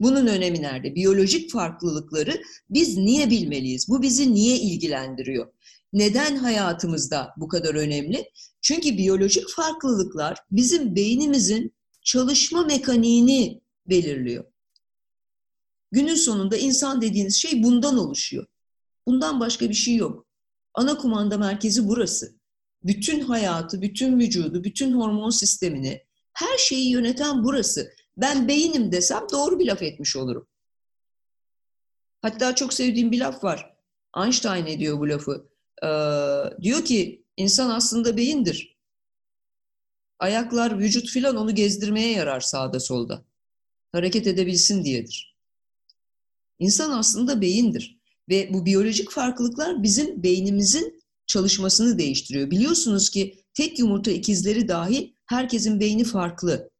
Bunun 0.00 0.26
önemi 0.26 0.62
nerede? 0.62 0.94
Biyolojik 0.94 1.50
farklılıkları 1.50 2.42
biz 2.70 2.96
niye 2.96 3.30
bilmeliyiz? 3.30 3.88
Bu 3.88 4.02
bizi 4.02 4.34
niye 4.34 4.56
ilgilendiriyor? 4.56 5.52
Neden 5.92 6.36
hayatımızda 6.36 7.34
bu 7.36 7.48
kadar 7.48 7.74
önemli? 7.74 8.30
Çünkü 8.62 8.96
biyolojik 8.98 9.48
farklılıklar 9.48 10.38
bizim 10.50 10.96
beynimizin 10.96 11.74
çalışma 12.02 12.64
mekaniğini 12.64 13.60
belirliyor. 13.86 14.44
Günün 15.92 16.14
sonunda 16.14 16.56
insan 16.56 17.02
dediğiniz 17.02 17.36
şey 17.36 17.62
bundan 17.62 17.98
oluşuyor. 17.98 18.46
Bundan 19.06 19.40
başka 19.40 19.68
bir 19.68 19.74
şey 19.74 19.96
yok. 19.96 20.26
Ana 20.74 20.98
kumanda 20.98 21.38
merkezi 21.38 21.88
burası. 21.88 22.34
Bütün 22.84 23.20
hayatı, 23.20 23.82
bütün 23.82 24.20
vücudu, 24.20 24.64
bütün 24.64 24.92
hormon 24.92 25.30
sistemini, 25.30 26.04
her 26.32 26.58
şeyi 26.58 26.90
yöneten 26.90 27.44
burası. 27.44 27.92
Ben 28.16 28.48
beynim 28.48 28.92
desem 28.92 29.26
doğru 29.32 29.58
bir 29.58 29.66
laf 29.66 29.82
etmiş 29.82 30.16
olurum. 30.16 30.46
Hatta 32.22 32.54
çok 32.54 32.72
sevdiğim 32.72 33.12
bir 33.12 33.20
laf 33.20 33.44
var. 33.44 33.76
Einstein 34.16 34.66
ediyor 34.66 34.98
bu 34.98 35.08
lafı. 35.08 35.48
Ee, 35.82 36.62
diyor 36.62 36.84
ki 36.84 37.24
insan 37.36 37.70
aslında 37.70 38.16
beyindir. 38.16 38.78
Ayaklar, 40.18 40.78
vücut 40.78 41.08
filan 41.08 41.36
onu 41.36 41.54
gezdirmeye 41.54 42.12
yarar 42.12 42.40
sağda 42.40 42.80
solda. 42.80 43.24
Hareket 43.92 44.26
edebilsin 44.26 44.84
diyedir. 44.84 45.36
İnsan 46.58 46.90
aslında 46.90 47.40
beyindir. 47.40 48.01
Ve 48.28 48.50
bu 48.52 48.66
biyolojik 48.66 49.10
farklılıklar 49.10 49.82
bizim 49.82 50.22
beynimizin 50.22 51.02
çalışmasını 51.26 51.98
değiştiriyor. 51.98 52.50
Biliyorsunuz 52.50 53.10
ki 53.10 53.44
tek 53.54 53.78
yumurta 53.78 54.10
ikizleri 54.10 54.68
dahi 54.68 55.16
herkesin 55.26 55.80
beyni 55.80 56.04
farklı. 56.04 56.70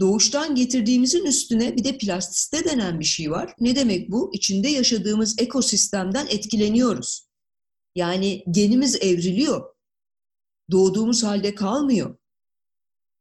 Doğuştan 0.00 0.54
getirdiğimizin 0.54 1.24
üstüne 1.24 1.76
bir 1.76 1.84
de 1.84 1.98
plastiste 1.98 2.64
denen 2.64 3.00
bir 3.00 3.04
şey 3.04 3.30
var. 3.30 3.54
Ne 3.60 3.76
demek 3.76 4.10
bu? 4.10 4.30
İçinde 4.34 4.68
yaşadığımız 4.68 5.34
ekosistemden 5.38 6.26
etkileniyoruz. 6.30 7.28
Yani 7.94 8.44
genimiz 8.50 8.96
evriliyor. 8.96 9.74
Doğduğumuz 10.70 11.24
halde 11.24 11.54
kalmıyor. 11.54 12.16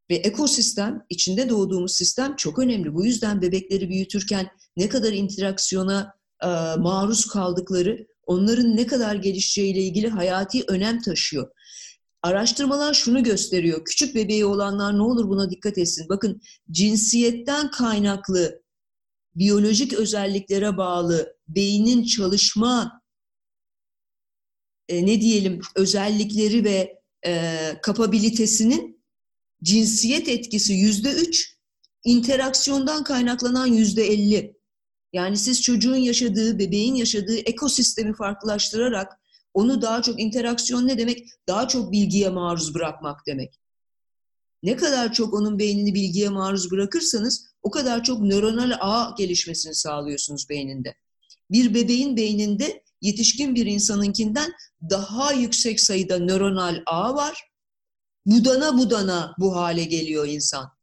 Ve 0.10 0.16
ekosistem, 0.16 1.06
içinde 1.10 1.50
doğduğumuz 1.50 1.96
sistem 1.96 2.36
çok 2.36 2.60
önemli. 2.60 2.94
Bu 2.94 3.06
yüzden 3.06 3.42
bebekleri 3.42 3.90
büyütürken 3.90 4.52
ne 4.78 4.90
kadar 4.90 5.14
interaksiyona 5.14 6.19
maruz 6.78 7.28
kaldıkları, 7.28 8.08
onların 8.26 8.78
ne 8.78 8.88
kadar 8.88 9.16
gelişeceğiyle 9.16 9.82
ilgili 9.82 10.10
hayati 10.10 10.64
önem 10.68 11.02
taşıyor. 11.02 11.52
Araştırmalar 12.22 12.94
şunu 12.94 13.24
gösteriyor. 13.24 13.86
Küçük 13.86 14.16
bebeği 14.16 14.46
olanlar 14.46 14.98
ne 14.98 15.02
olur 15.02 15.30
buna 15.30 15.50
dikkat 15.50 15.78
etsin. 15.78 16.10
Bakın 16.10 16.42
cinsiyetten 16.72 17.72
kaynaklı 17.72 18.62
biyolojik 19.36 19.94
özelliklere 19.94 20.78
bağlı 20.78 21.38
beynin 21.48 22.04
çalışma 22.04 23.02
e, 24.90 25.06
ne 25.06 25.22
diyelim 25.22 25.62
özellikleri 25.76 26.64
ve 26.64 27.00
e, 27.26 27.62
kapabilitesinin 27.82 29.04
cinsiyet 29.64 30.28
etkisi 30.28 30.74
yüzde 30.74 31.12
üç, 31.12 31.58
interaksiyondan 32.04 33.04
kaynaklanan 33.04 33.68
yüzde 33.68 34.04
elli. 34.04 34.59
Yani 35.14 35.38
siz 35.38 35.62
çocuğun 35.62 35.96
yaşadığı, 35.96 36.60
bebeğin 36.60 36.96
yaşadığı 36.96 37.38
ekosistemi 37.38 38.14
farklılaştırarak 38.14 39.20
onu 39.54 39.82
daha 39.82 40.02
çok 40.02 40.22
interaksiyon 40.22 40.88
ne 40.88 40.98
demek? 40.98 41.28
Daha 41.48 41.68
çok 41.68 41.92
bilgiye 41.92 42.30
maruz 42.30 42.76
bırakmak 42.76 43.28
demek. 43.28 43.60
Ne 44.64 44.76
kadar 44.76 45.14
çok 45.14 45.34
onun 45.34 45.60
beynini 45.60 45.94
bilgiye 45.94 46.30
maruz 46.30 46.72
bırakırsanız 46.72 47.46
o 47.64 47.72
kadar 47.72 48.04
çok 48.04 48.22
nöronal 48.22 48.78
ağ 48.80 49.16
gelişmesini 49.18 49.76
sağlıyorsunuz 49.76 50.50
beyninde. 50.50 50.96
Bir 51.52 51.74
bebeğin 51.74 52.18
beyninde 52.18 52.84
yetişkin 53.02 53.56
bir 53.56 53.66
insanınkinden 53.66 54.52
daha 54.90 55.34
yüksek 55.34 55.80
sayıda 55.80 56.20
nöronal 56.20 56.82
ağ 56.86 57.16
var. 57.16 57.50
Budana 58.26 58.78
budana 58.78 59.36
bu 59.40 59.56
hale 59.56 59.84
geliyor 59.84 60.28
insan. 60.28 60.79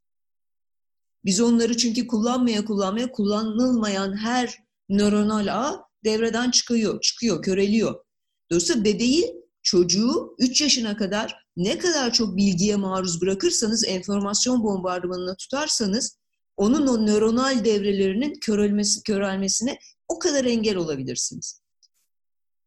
Biz 1.26 1.40
onları 1.40 1.76
çünkü 1.76 2.06
kullanmaya 2.06 2.64
kullanmaya 2.64 3.12
kullanılmayan 3.12 4.16
her 4.16 4.58
nöronal 4.88 5.46
ağ 5.50 5.86
devreden 6.04 6.50
çıkıyor, 6.50 7.00
çıkıyor, 7.00 7.42
köreliyor. 7.42 8.04
Dolayısıyla 8.50 8.84
bebeği, 8.84 9.36
çocuğu 9.62 10.34
3 10.38 10.60
yaşına 10.60 10.96
kadar 10.96 11.46
ne 11.56 11.78
kadar 11.78 12.12
çok 12.12 12.36
bilgiye 12.36 12.76
maruz 12.76 13.20
bırakırsanız, 13.20 13.84
enformasyon 13.84 14.64
bombardımanına 14.64 15.36
tutarsanız 15.36 16.18
onun 16.56 16.86
o 16.86 17.06
nöronal 17.06 17.64
devrelerinin 17.64 18.34
körelmesi, 18.40 19.02
körelmesine 19.02 19.78
o 20.08 20.18
kadar 20.18 20.44
engel 20.44 20.76
olabilirsiniz. 20.76 21.60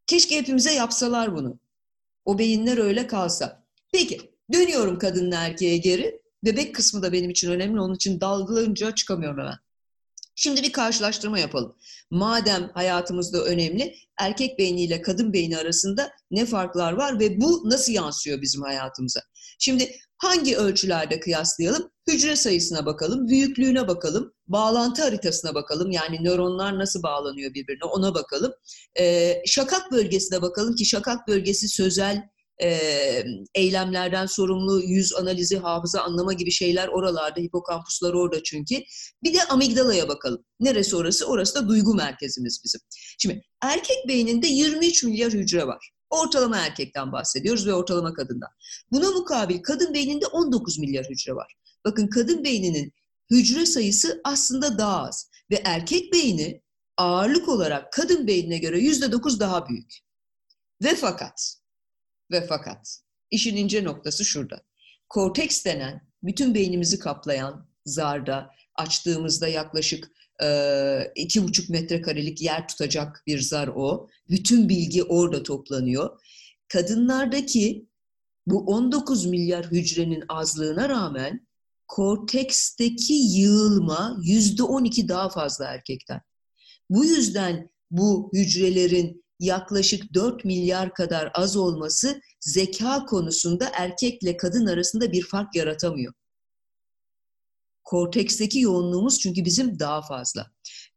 Keşke 0.07 0.37
hepimize 0.37 0.73
yapsalar 0.73 1.35
bunu. 1.35 1.59
O 2.25 2.39
beyinler 2.39 2.77
öyle 2.77 3.07
kalsa. 3.07 3.63
Peki, 3.93 4.31
dönüyorum 4.53 4.99
kadınla 4.99 5.35
erkeğe 5.35 5.77
geri. 5.77 6.18
Bebek 6.43 6.75
kısmı 6.75 7.01
da 7.01 7.11
benim 7.11 7.29
için 7.29 7.51
önemli. 7.51 7.81
Onun 7.81 7.95
için 7.95 8.21
dalgalanınca 8.21 8.95
çıkamıyorum 8.95 9.39
hemen. 9.39 9.57
Şimdi 10.35 10.63
bir 10.63 10.71
karşılaştırma 10.71 11.39
yapalım. 11.39 11.75
Madem 12.11 12.71
hayatımızda 12.73 13.43
önemli, 13.43 13.95
erkek 14.19 14.59
beyniyle 14.59 15.01
kadın 15.01 15.33
beyni 15.33 15.57
arasında 15.57 16.11
ne 16.31 16.45
farklar 16.45 16.93
var 16.93 17.19
ve 17.19 17.41
bu 17.41 17.69
nasıl 17.69 17.93
yansıyor 17.93 18.41
bizim 18.41 18.61
hayatımıza? 18.61 19.21
Şimdi 19.59 19.95
hangi 20.17 20.57
ölçülerde 20.57 21.19
kıyaslayalım? 21.19 21.91
Hücre 22.07 22.35
sayısına 22.35 22.85
bakalım, 22.85 23.27
büyüklüğüne 23.27 23.87
bakalım, 23.87 24.33
bağlantı 24.47 25.01
haritasına 25.01 25.55
bakalım. 25.55 25.91
Yani 25.91 26.23
nöronlar 26.23 26.79
nasıl 26.79 27.03
bağlanıyor 27.03 27.53
birbirine 27.53 27.83
ona 27.83 28.13
bakalım. 28.13 28.53
Ee, 28.99 29.41
şakak 29.45 29.91
bölgesine 29.91 30.41
bakalım 30.41 30.75
ki 30.75 30.85
şakak 30.85 31.27
bölgesi 31.27 31.67
sözel 31.67 32.29
e, 32.61 33.23
eylemlerden 33.55 34.25
sorumlu 34.25 34.81
yüz 34.81 35.15
analizi, 35.15 35.57
hafıza 35.57 36.01
anlama 36.01 36.33
gibi 36.33 36.51
şeyler 36.51 36.87
oralarda, 36.87 37.39
hipokampuslar 37.39 38.13
orada 38.13 38.43
çünkü. 38.43 38.75
Bir 39.23 39.33
de 39.33 39.43
amigdalaya 39.43 40.07
bakalım. 40.07 40.45
Neresi 40.59 40.95
orası? 40.95 41.25
Orası 41.25 41.55
da 41.55 41.69
duygu 41.69 41.95
merkezimiz 41.95 42.61
bizim. 42.63 42.81
Şimdi 43.19 43.41
erkek 43.61 44.07
beyninde 44.07 44.47
23 44.47 45.03
milyar 45.03 45.31
hücre 45.31 45.67
var. 45.67 45.91
Ortalama 46.09 46.57
erkekten 46.57 47.11
bahsediyoruz 47.11 47.67
ve 47.67 47.73
ortalama 47.73 48.13
kadından. 48.13 48.49
Buna 48.91 49.11
mukabil 49.11 49.61
kadın 49.63 49.93
beyninde 49.93 50.27
19 50.27 50.79
milyar 50.79 51.05
hücre 51.09 51.35
var. 51.35 51.55
Bakın 51.85 52.07
kadın 52.07 52.43
beyninin 52.43 52.93
hücre 53.31 53.65
sayısı 53.65 54.21
aslında 54.23 54.77
daha 54.77 55.07
az. 55.07 55.29
Ve 55.51 55.61
erkek 55.65 56.13
beyni 56.13 56.61
ağırlık 56.97 57.49
olarak 57.49 57.93
kadın 57.93 58.27
beynine 58.27 58.57
göre 58.57 58.79
yüzde 58.79 59.11
dokuz 59.11 59.39
daha 59.39 59.69
büyük. 59.69 59.93
Ve 60.83 60.95
fakat, 60.95 61.58
ve 62.31 62.47
fakat, 62.47 62.99
işin 63.31 63.55
ince 63.55 63.83
noktası 63.83 64.25
şurada. 64.25 64.61
Korteks 65.09 65.65
denen, 65.65 66.07
bütün 66.23 66.55
beynimizi 66.55 66.99
kaplayan 66.99 67.69
zarda, 67.85 68.49
açtığımızda 68.75 69.47
yaklaşık 69.47 70.11
iki 71.15 71.43
buçuk 71.43 71.69
metrekarelik 71.69 72.41
yer 72.41 72.67
tutacak 72.67 73.23
bir 73.27 73.41
zar 73.41 73.67
o. 73.67 74.07
Bütün 74.29 74.69
bilgi 74.69 75.03
orada 75.03 75.43
toplanıyor. 75.43 76.19
Kadınlardaki 76.67 77.85
bu 78.47 78.59
19 78.59 79.25
milyar 79.25 79.65
hücrenin 79.65 80.23
azlığına 80.29 80.89
rağmen 80.89 81.47
korteksteki 81.87 83.13
yığılma 83.13 84.17
yüzde 84.23 84.63
12 84.63 85.07
daha 85.07 85.29
fazla 85.29 85.65
erkekten. 85.65 86.21
Bu 86.89 87.05
yüzden 87.05 87.69
bu 87.91 88.31
hücrelerin 88.33 89.25
yaklaşık 89.39 90.13
4 90.13 90.45
milyar 90.45 90.93
kadar 90.93 91.31
az 91.33 91.57
olması 91.57 92.21
zeka 92.39 93.05
konusunda 93.05 93.71
erkekle 93.73 94.37
kadın 94.37 94.65
arasında 94.65 95.11
bir 95.11 95.23
fark 95.23 95.55
yaratamıyor. 95.55 96.13
Korteksteki 97.83 98.59
yoğunluğumuz 98.59 99.19
çünkü 99.19 99.45
bizim 99.45 99.79
daha 99.79 100.01
fazla. 100.01 100.51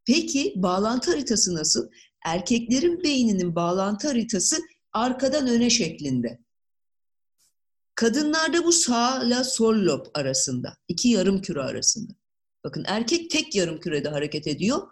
Peki 0.05 0.53
bağlantı 0.57 1.11
haritası 1.11 1.55
nasıl? 1.55 1.89
Erkeklerin 2.25 3.03
beyninin 3.03 3.55
bağlantı 3.55 4.09
haritası 4.09 4.63
arkadan 4.93 5.49
öne 5.49 5.71
şeklinde. 5.71 6.39
Kadınlarda 7.95 8.65
bu 8.65 8.73
sağ 8.73 9.25
ile 9.25 9.45
sol 9.45 9.75
lob 9.75 10.07
arasında, 10.15 10.77
iki 10.89 11.09
yarım 11.09 11.43
küre 11.43 11.63
arasında. 11.63 12.13
Bakın 12.65 12.85
erkek 12.87 13.31
tek 13.31 13.55
yarım 13.55 13.81
kürede 13.81 14.09
hareket 14.09 14.47
ediyor, 14.47 14.89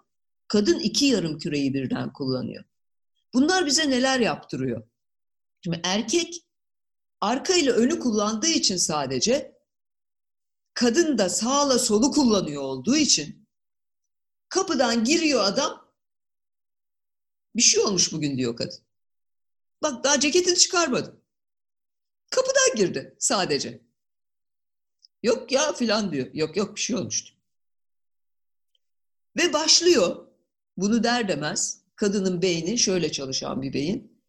kadın 0.49 0.79
iki 0.79 1.07
yarım 1.07 1.39
küreyi 1.39 1.75
birden 1.75 2.13
kullanıyor. 2.13 2.65
Bunlar 3.35 3.67
bize 3.67 3.91
neler 3.91 4.21
yaptırıyor? 4.21 4.83
Şimdi 5.65 5.81
erkek 5.85 6.35
arka 7.21 7.55
ile 7.55 7.71
önü 7.71 7.99
kullandığı 8.01 8.47
için 8.49 8.77
sadece 8.77 9.59
kadın 10.75 11.19
da 11.19 11.29
sağla 11.29 11.79
solu 11.79 12.11
kullanıyor 12.11 12.63
olduğu 12.63 12.97
için 12.97 13.49
kapıdan 14.49 15.05
giriyor 15.05 15.45
adam 15.45 15.91
bir 17.57 17.63
şey 17.63 17.83
olmuş 17.83 18.13
bugün 18.13 18.39
diyor 18.39 18.57
kadın. 18.57 18.81
Bak 19.83 20.05
daha 20.05 20.21
ceketini 20.21 20.57
çıkarmadı. 20.57 21.23
Kapıdan 22.31 22.77
girdi 22.77 23.17
sadece. 23.19 23.81
Yok 25.23 25.53
ya 25.53 25.73
filan 25.73 26.13
diyor. 26.13 26.31
Yok 26.35 26.57
yok 26.57 26.77
bir 26.77 26.81
şey 26.81 26.97
olmuştu. 26.97 27.35
Ve 29.37 29.53
başlıyor. 29.53 30.27
Bunu 30.77 31.03
der 31.05 31.29
demez. 31.29 31.80
Kadının 32.01 32.43
beyni 32.43 32.79
şöyle 32.79 33.13
çalışan 33.13 33.63
bir 33.63 33.73
beyin. 33.73 34.23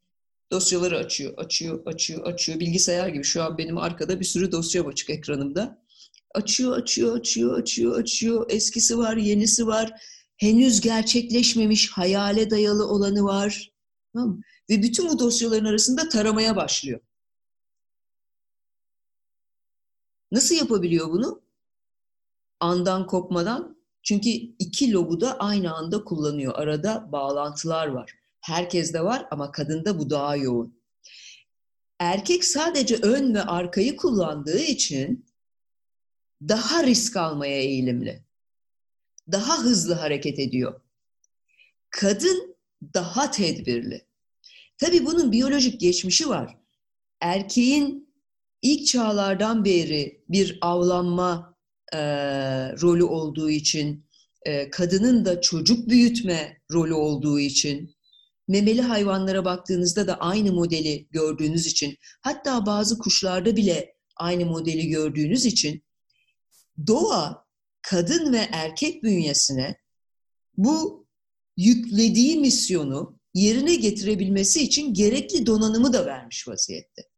Dosyaları 0.51 0.97
açıyor, 0.97 1.33
açıyor, 1.37 1.85
açıyor, 1.85 2.25
açıyor. 2.25 2.59
Bilgisayar 2.59 3.07
gibi 3.07 3.23
şu 3.23 3.43
an 3.43 3.57
benim 3.57 3.77
arkada 3.77 4.19
bir 4.19 4.25
sürü 4.25 4.51
dosya 4.51 4.83
açık 4.83 5.09
ekranımda. 5.09 5.83
Açıyor, 6.33 6.77
açıyor, 6.77 7.19
açıyor, 7.19 7.59
açıyor, 7.59 7.99
açıyor. 7.99 8.45
Eskisi 8.49 8.97
var, 8.97 9.17
yenisi 9.17 9.67
var. 9.67 10.01
Henüz 10.37 10.81
gerçekleşmemiş 10.81 11.91
hayale 11.91 12.49
dayalı 12.49 12.87
olanı 12.87 13.23
var. 13.23 13.71
Tamam 14.13 14.41
Ve 14.69 14.81
bütün 14.83 15.09
bu 15.09 15.19
dosyaların 15.19 15.65
arasında 15.65 16.09
taramaya 16.09 16.55
başlıyor. 16.55 16.99
Nasıl 20.31 20.55
yapabiliyor 20.55 21.09
bunu? 21.09 21.41
Andan 22.59 23.07
kopmadan. 23.07 23.80
Çünkü 24.03 24.29
iki 24.29 24.91
lobu 24.91 25.21
da 25.21 25.39
aynı 25.39 25.73
anda 25.73 26.03
kullanıyor. 26.03 26.55
Arada 26.55 27.11
bağlantılar 27.11 27.87
var. 27.87 28.13
Herkeste 28.41 29.03
var 29.03 29.27
ama 29.31 29.51
kadında 29.51 29.99
bu 29.99 30.09
daha 30.09 30.35
yoğun. 30.35 30.81
Erkek 31.99 32.45
sadece 32.45 32.95
ön 32.95 33.33
ve 33.33 33.41
arkayı 33.41 33.97
kullandığı 33.97 34.61
için 34.61 35.25
daha 36.47 36.83
risk 36.83 37.17
almaya 37.17 37.57
eğilimli. 37.57 38.23
Daha 39.31 39.57
hızlı 39.57 39.93
hareket 39.93 40.39
ediyor. 40.39 40.81
Kadın 41.89 42.55
daha 42.93 43.31
tedbirli. 43.31 44.05
Tabii 44.77 45.05
bunun 45.05 45.31
biyolojik 45.31 45.79
geçmişi 45.79 46.29
var. 46.29 46.57
Erkeğin 47.19 48.13
ilk 48.61 48.87
çağlardan 48.87 49.65
beri 49.65 50.23
bir 50.29 50.57
avlanma 50.61 51.50
e, 51.93 51.99
rolü 52.81 53.03
olduğu 53.03 53.49
için, 53.49 54.05
e, 54.45 54.69
kadının 54.69 55.25
da 55.25 55.41
çocuk 55.41 55.89
büyütme 55.89 56.57
rolü 56.71 56.93
olduğu 56.93 57.39
için, 57.39 57.95
memeli 58.47 58.81
hayvanlara 58.81 59.45
baktığınızda 59.45 60.07
da 60.07 60.15
aynı 60.15 60.53
modeli 60.53 61.07
gördüğünüz 61.11 61.65
için, 61.65 61.97
hatta 62.21 62.65
bazı 62.65 62.97
kuşlarda 62.97 63.55
bile 63.55 63.93
aynı 64.15 64.45
modeli 64.45 64.87
gördüğünüz 64.87 65.45
için 65.45 65.83
doğa 66.87 67.45
kadın 67.81 68.33
ve 68.33 68.49
erkek 68.51 69.03
bünyesine 69.03 69.77
bu 70.57 71.07
yüklediği 71.57 72.39
misyonu 72.39 73.19
yerine 73.33 73.75
getirebilmesi 73.75 74.63
için 74.63 74.93
gerekli 74.93 75.45
donanımı 75.45 75.93
da 75.93 76.05
vermiş 76.05 76.47
vaziyette. 76.47 77.10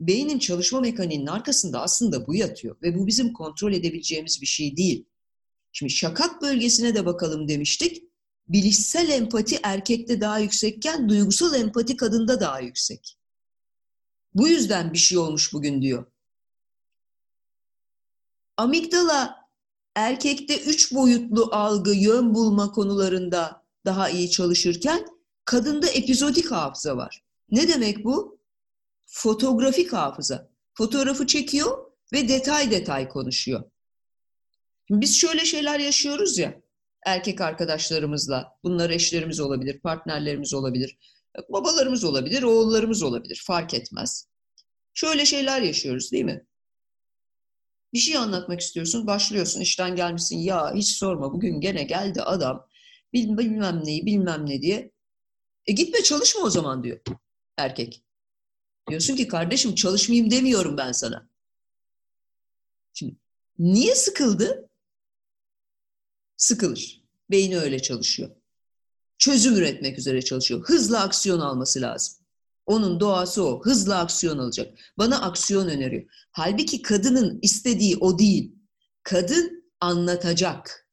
Beynin 0.00 0.38
çalışma 0.38 0.80
mekaniğinin 0.80 1.26
arkasında 1.26 1.82
aslında 1.82 2.26
bu 2.26 2.34
yatıyor 2.34 2.76
ve 2.82 2.98
bu 2.98 3.06
bizim 3.06 3.32
kontrol 3.32 3.72
edebileceğimiz 3.72 4.40
bir 4.42 4.46
şey 4.46 4.76
değil. 4.76 5.04
Şimdi 5.72 5.92
şakak 5.92 6.42
bölgesine 6.42 6.94
de 6.94 7.06
bakalım 7.06 7.48
demiştik. 7.48 8.04
Bilişsel 8.48 9.08
empati 9.08 9.58
erkekte 9.62 10.20
daha 10.20 10.38
yüksekken 10.38 11.08
duygusal 11.08 11.54
empati 11.54 11.96
kadında 11.96 12.40
daha 12.40 12.60
yüksek. 12.60 13.18
Bu 14.34 14.48
yüzden 14.48 14.92
bir 14.92 14.98
şey 14.98 15.18
olmuş 15.18 15.52
bugün 15.52 15.82
diyor. 15.82 16.06
Amigdala 18.56 19.48
erkekte 19.94 20.60
üç 20.62 20.94
boyutlu 20.94 21.48
algı, 21.52 21.94
yön 21.94 22.34
bulma 22.34 22.72
konularında 22.72 23.64
daha 23.84 24.10
iyi 24.10 24.30
çalışırken 24.30 25.06
kadında 25.44 25.86
epizodik 25.88 26.50
hafıza 26.50 26.96
var. 26.96 27.22
Ne 27.50 27.68
demek 27.68 28.04
bu? 28.04 28.37
Fotografik 29.10 29.92
hafıza. 29.92 30.50
Fotoğrafı 30.74 31.26
çekiyor 31.26 31.90
ve 32.12 32.28
detay 32.28 32.70
detay 32.70 33.08
konuşuyor. 33.08 33.70
Biz 34.90 35.16
şöyle 35.16 35.44
şeyler 35.44 35.78
yaşıyoruz 35.78 36.38
ya 36.38 36.60
erkek 37.06 37.40
arkadaşlarımızla. 37.40 38.58
Bunlar 38.64 38.90
eşlerimiz 38.90 39.40
olabilir, 39.40 39.80
partnerlerimiz 39.80 40.54
olabilir, 40.54 40.98
babalarımız 41.48 42.04
olabilir, 42.04 42.42
oğullarımız 42.42 43.02
olabilir. 43.02 43.42
Fark 43.46 43.74
etmez. 43.74 44.28
Şöyle 44.94 45.26
şeyler 45.26 45.62
yaşıyoruz 45.62 46.12
değil 46.12 46.24
mi? 46.24 46.46
Bir 47.92 47.98
şey 47.98 48.16
anlatmak 48.16 48.60
istiyorsun, 48.60 49.06
başlıyorsun, 49.06 49.60
işten 49.60 49.96
gelmişsin. 49.96 50.38
Ya 50.38 50.74
hiç 50.74 50.88
sorma 50.88 51.32
bugün 51.32 51.60
gene 51.60 51.82
geldi 51.82 52.22
adam 52.22 52.66
bilmem 53.12 53.84
neyi 53.84 54.06
bilmem 54.06 54.46
ne 54.46 54.62
diye. 54.62 54.90
E 55.66 55.72
gitme 55.72 56.02
çalışma 56.02 56.42
o 56.42 56.50
zaman 56.50 56.84
diyor 56.84 57.00
erkek. 57.56 58.04
Diyorsun 58.88 59.16
ki 59.16 59.28
kardeşim 59.28 59.74
çalışmayayım 59.74 60.30
demiyorum 60.30 60.76
ben 60.76 60.92
sana. 60.92 61.28
Şimdi 62.94 63.16
niye 63.58 63.94
sıkıldı? 63.94 64.68
Sıkılır. 66.36 67.04
Beyni 67.30 67.58
öyle 67.58 67.82
çalışıyor. 67.82 68.30
Çözüm 69.18 69.56
üretmek 69.56 69.98
üzere 69.98 70.22
çalışıyor. 70.22 70.60
Hızlı 70.64 71.00
aksiyon 71.00 71.40
alması 71.40 71.80
lazım. 71.80 72.14
Onun 72.66 73.00
doğası 73.00 73.44
o. 73.44 73.64
Hızlı 73.64 73.98
aksiyon 73.98 74.38
alacak. 74.38 74.78
Bana 74.98 75.20
aksiyon 75.20 75.68
öneriyor. 75.68 76.04
Halbuki 76.30 76.82
kadının 76.82 77.38
istediği 77.42 77.96
o 77.96 78.18
değil. 78.18 78.54
Kadın 79.02 79.64
anlatacak. 79.80 80.88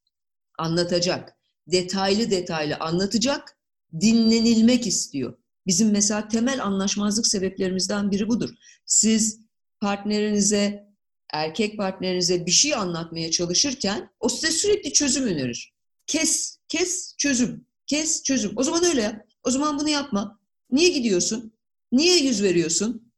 Anlatacak. 0.58 1.36
Detaylı 1.68 2.32
detaylı 2.32 2.76
anlatacak. 2.76 3.58
Dinlenilmek 4.02 4.88
istiyor. 4.88 5.38
Bizim 5.68 5.92
mesela 5.92 6.28
temel 6.28 6.64
anlaşmazlık 6.64 7.28
sebeplerimizden 7.28 8.12
biri 8.12 8.28
budur. 8.28 8.50
Siz 8.86 9.40
partnerinize, 9.82 10.86
erkek 11.34 11.78
partnerinize 11.78 12.46
bir 12.46 12.52
şey 12.52 12.74
anlatmaya 12.74 13.32
çalışırken 13.32 14.10
o 14.20 14.30
size 14.30 14.52
sürekli 14.52 14.94
çözüm 14.94 15.24
önerir. 15.24 15.74
Kes, 16.08 16.58
kes, 16.68 17.16
çözüm. 17.18 17.66
Kes, 17.88 18.24
çözüm. 18.24 18.52
O 18.56 18.64
zaman 18.64 18.86
öyle 18.86 19.02
yap. 19.02 19.28
O 19.44 19.52
zaman 19.52 19.80
bunu 19.80 19.90
yapma. 19.90 20.40
Niye 20.72 20.90
gidiyorsun? 20.90 21.54
Niye 21.92 22.18
yüz 22.18 22.44
veriyorsun? 22.44 23.12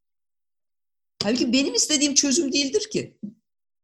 Halbuki 1.22 1.52
benim 1.52 1.74
istediğim 1.74 2.14
çözüm 2.14 2.52
değildir 2.52 2.90
ki. 2.92 3.18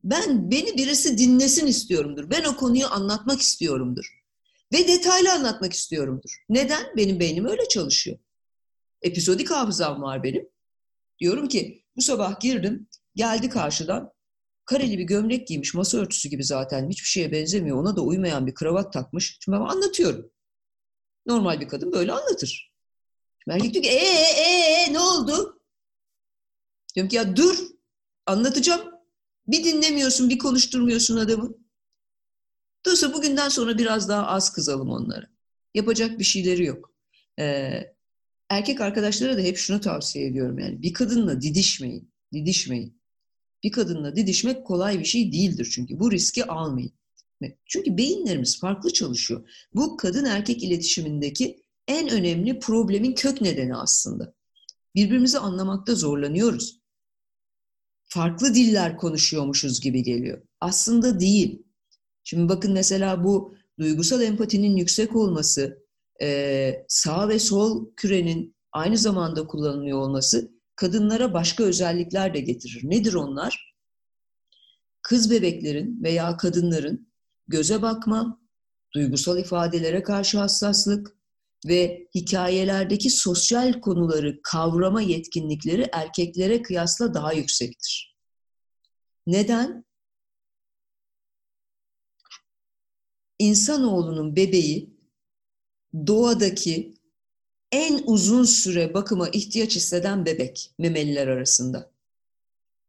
Ben 0.04 0.50
beni 0.50 0.76
birisi 0.78 1.18
dinlesin 1.18 1.66
istiyorumdur. 1.66 2.30
Ben 2.30 2.44
o 2.44 2.56
konuyu 2.56 2.86
anlatmak 2.86 3.40
istiyorumdur. 3.40 4.24
Ve 4.72 4.88
detaylı 4.88 5.32
anlatmak 5.32 5.72
istiyorumdur. 5.72 6.44
Neden? 6.48 6.86
Benim 6.96 7.20
beynim 7.20 7.46
öyle 7.46 7.68
çalışıyor. 7.68 8.18
Episodik 9.04 9.50
hafızam 9.50 10.02
var 10.02 10.22
benim. 10.22 10.48
Diyorum 11.18 11.48
ki 11.48 11.84
bu 11.96 12.02
sabah 12.02 12.40
girdim, 12.40 12.88
geldi 13.14 13.48
karşıdan. 13.48 14.14
kareli 14.64 14.98
bir 14.98 15.04
gömlek 15.04 15.48
giymiş, 15.48 15.74
masa 15.74 15.98
örtüsü 15.98 16.28
gibi 16.28 16.44
zaten 16.44 16.90
hiçbir 16.90 17.08
şeye 17.08 17.32
benzemiyor. 17.32 17.76
Ona 17.76 17.96
da 17.96 18.00
uymayan 18.00 18.46
bir 18.46 18.54
kravat 18.54 18.92
takmış. 18.92 19.38
Şimdi 19.40 19.58
ben 19.58 19.62
anlatıyorum. 19.62 20.30
Normal 21.26 21.60
bir 21.60 21.68
kadın 21.68 21.92
böyle 21.92 22.12
anlatır. 22.12 22.72
Şimdi 23.48 23.74
diyor 23.74 23.84
ki 23.84 23.90
ee, 23.90 23.94
ee, 23.94 24.86
ee, 24.88 24.92
ne 24.92 25.00
oldu? 25.00 25.60
Diyorum 26.94 27.08
ki 27.08 27.16
ya 27.16 27.36
dur 27.36 27.58
anlatacağım. 28.26 28.94
Bir 29.46 29.64
dinlemiyorsun, 29.64 30.30
bir 30.30 30.38
konuşturmuyorsun 30.38 31.16
adamı. 31.16 31.54
Dolayısıyla 32.84 33.14
bugünden 33.14 33.48
sonra 33.48 33.78
biraz 33.78 34.08
daha 34.08 34.26
az 34.26 34.52
kızalım 34.52 34.90
onlara. 34.90 35.26
Yapacak 35.74 36.18
bir 36.18 36.24
şeyleri 36.24 36.64
yok. 36.64 36.92
Ee, 37.38 37.93
erkek 38.48 38.80
arkadaşlara 38.80 39.36
da 39.36 39.40
hep 39.40 39.56
şunu 39.56 39.80
tavsiye 39.80 40.26
ediyorum 40.26 40.58
yani. 40.58 40.82
Bir 40.82 40.92
kadınla 40.92 41.40
didişmeyin, 41.40 42.10
didişmeyin. 42.32 43.00
Bir 43.62 43.72
kadınla 43.72 44.16
didişmek 44.16 44.66
kolay 44.66 45.00
bir 45.00 45.04
şey 45.04 45.32
değildir 45.32 45.68
çünkü. 45.74 46.00
Bu 46.00 46.12
riski 46.12 46.44
almayın. 46.44 46.92
Çünkü 47.66 47.96
beyinlerimiz 47.96 48.60
farklı 48.60 48.92
çalışıyor. 48.92 49.50
Bu 49.74 49.96
kadın 49.96 50.24
erkek 50.24 50.62
iletişimindeki 50.62 51.62
en 51.88 52.08
önemli 52.08 52.58
problemin 52.58 53.14
kök 53.14 53.40
nedeni 53.40 53.76
aslında. 53.76 54.34
Birbirimizi 54.94 55.38
anlamakta 55.38 55.94
zorlanıyoruz. 55.94 56.80
Farklı 58.04 58.54
diller 58.54 58.96
konuşuyormuşuz 58.96 59.80
gibi 59.80 60.02
geliyor. 60.02 60.42
Aslında 60.60 61.20
değil. 61.20 61.62
Şimdi 62.24 62.48
bakın 62.48 62.72
mesela 62.72 63.24
bu 63.24 63.54
duygusal 63.78 64.22
empatinin 64.22 64.76
yüksek 64.76 65.16
olması, 65.16 65.83
sağ 66.88 67.28
ve 67.28 67.38
sol 67.38 67.86
kürenin 67.96 68.56
aynı 68.72 68.98
zamanda 68.98 69.46
kullanılıyor 69.46 69.98
olması 69.98 70.50
kadınlara 70.76 71.34
başka 71.34 71.64
özellikler 71.64 72.34
de 72.34 72.40
getirir. 72.40 72.80
Nedir 72.84 73.14
onlar? 73.14 73.74
Kız 75.02 75.30
bebeklerin 75.30 76.02
veya 76.02 76.36
kadınların 76.36 77.08
göze 77.48 77.82
bakma, 77.82 78.40
duygusal 78.94 79.38
ifadelere 79.38 80.02
karşı 80.02 80.38
hassaslık 80.38 81.16
ve 81.66 82.08
hikayelerdeki 82.14 83.10
sosyal 83.10 83.80
konuları 83.80 84.40
kavrama 84.42 85.02
yetkinlikleri 85.02 85.88
erkeklere 85.92 86.62
kıyasla 86.62 87.14
daha 87.14 87.32
yüksektir. 87.32 88.16
Neden? 89.26 89.84
İnsanoğlunun 93.38 94.36
bebeği 94.36 94.93
doğadaki 96.06 96.94
en 97.72 98.02
uzun 98.06 98.44
süre 98.44 98.94
bakıma 98.94 99.28
ihtiyaç 99.28 99.76
hisseden 99.76 100.26
bebek 100.26 100.72
memeliler 100.78 101.26
arasında. 101.26 101.90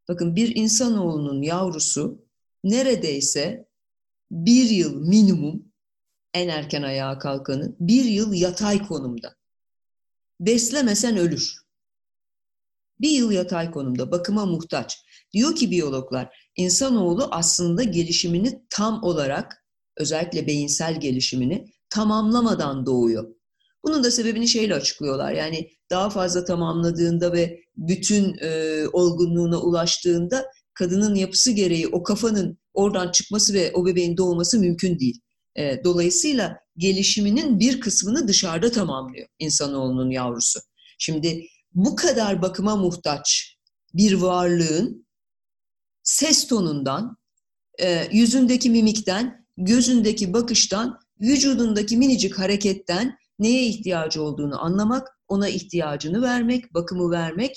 Bakın 0.08 0.36
bir 0.36 0.56
insanoğlunun 0.56 1.42
yavrusu 1.42 2.24
neredeyse 2.64 3.68
bir 4.30 4.70
yıl 4.70 4.94
minimum 5.08 5.72
en 6.34 6.48
erken 6.48 6.82
ayağa 6.82 7.18
kalkanı 7.18 7.76
bir 7.80 8.04
yıl 8.04 8.32
yatay 8.32 8.86
konumda. 8.86 9.36
Beslemesen 10.40 11.16
ölür. 11.16 11.56
Bir 13.00 13.10
yıl 13.10 13.30
yatay 13.30 13.70
konumda 13.70 14.10
bakıma 14.10 14.46
muhtaç. 14.46 15.04
Diyor 15.32 15.54
ki 15.54 15.70
biyologlar 15.70 16.50
insanoğlu 16.56 17.28
aslında 17.30 17.82
gelişimini 17.82 18.62
tam 18.70 19.02
olarak 19.02 19.64
özellikle 19.96 20.46
beyinsel 20.46 21.00
gelişimini 21.00 21.75
tamamlamadan 21.90 22.86
doğuyor. 22.86 23.34
Bunun 23.84 24.04
da 24.04 24.10
sebebini 24.10 24.48
şeyle 24.48 24.74
açıklıyorlar. 24.74 25.32
Yani 25.32 25.70
daha 25.90 26.10
fazla 26.10 26.44
tamamladığında 26.44 27.32
ve 27.32 27.60
bütün 27.76 28.36
e, 28.40 28.82
olgunluğuna 28.92 29.60
ulaştığında 29.60 30.46
kadının 30.74 31.14
yapısı 31.14 31.50
gereği 31.50 31.88
o 31.88 32.02
kafanın 32.02 32.58
oradan 32.74 33.12
çıkması 33.12 33.54
ve 33.54 33.72
o 33.74 33.86
bebeğin 33.86 34.16
doğması 34.16 34.58
mümkün 34.58 34.98
değil. 34.98 35.20
E, 35.56 35.84
dolayısıyla 35.84 36.58
gelişiminin 36.76 37.60
bir 37.60 37.80
kısmını 37.80 38.28
dışarıda 38.28 38.70
tamamlıyor 38.72 39.28
insanoğlunun 39.38 40.10
yavrusu. 40.10 40.60
Şimdi 40.98 41.46
bu 41.74 41.96
kadar 41.96 42.42
bakıma 42.42 42.76
muhtaç 42.76 43.56
bir 43.94 44.12
varlığın 44.12 45.06
ses 46.02 46.46
tonundan, 46.46 47.16
e, 47.82 48.08
yüzündeki 48.12 48.70
mimikten, 48.70 49.46
gözündeki 49.56 50.32
bakıştan, 50.32 51.00
vücudundaki 51.20 51.96
minicik 51.96 52.38
hareketten 52.38 53.18
neye 53.38 53.66
ihtiyacı 53.66 54.22
olduğunu 54.22 54.64
anlamak, 54.64 55.08
ona 55.28 55.48
ihtiyacını 55.48 56.22
vermek, 56.22 56.74
bakımı 56.74 57.10
vermek 57.10 57.56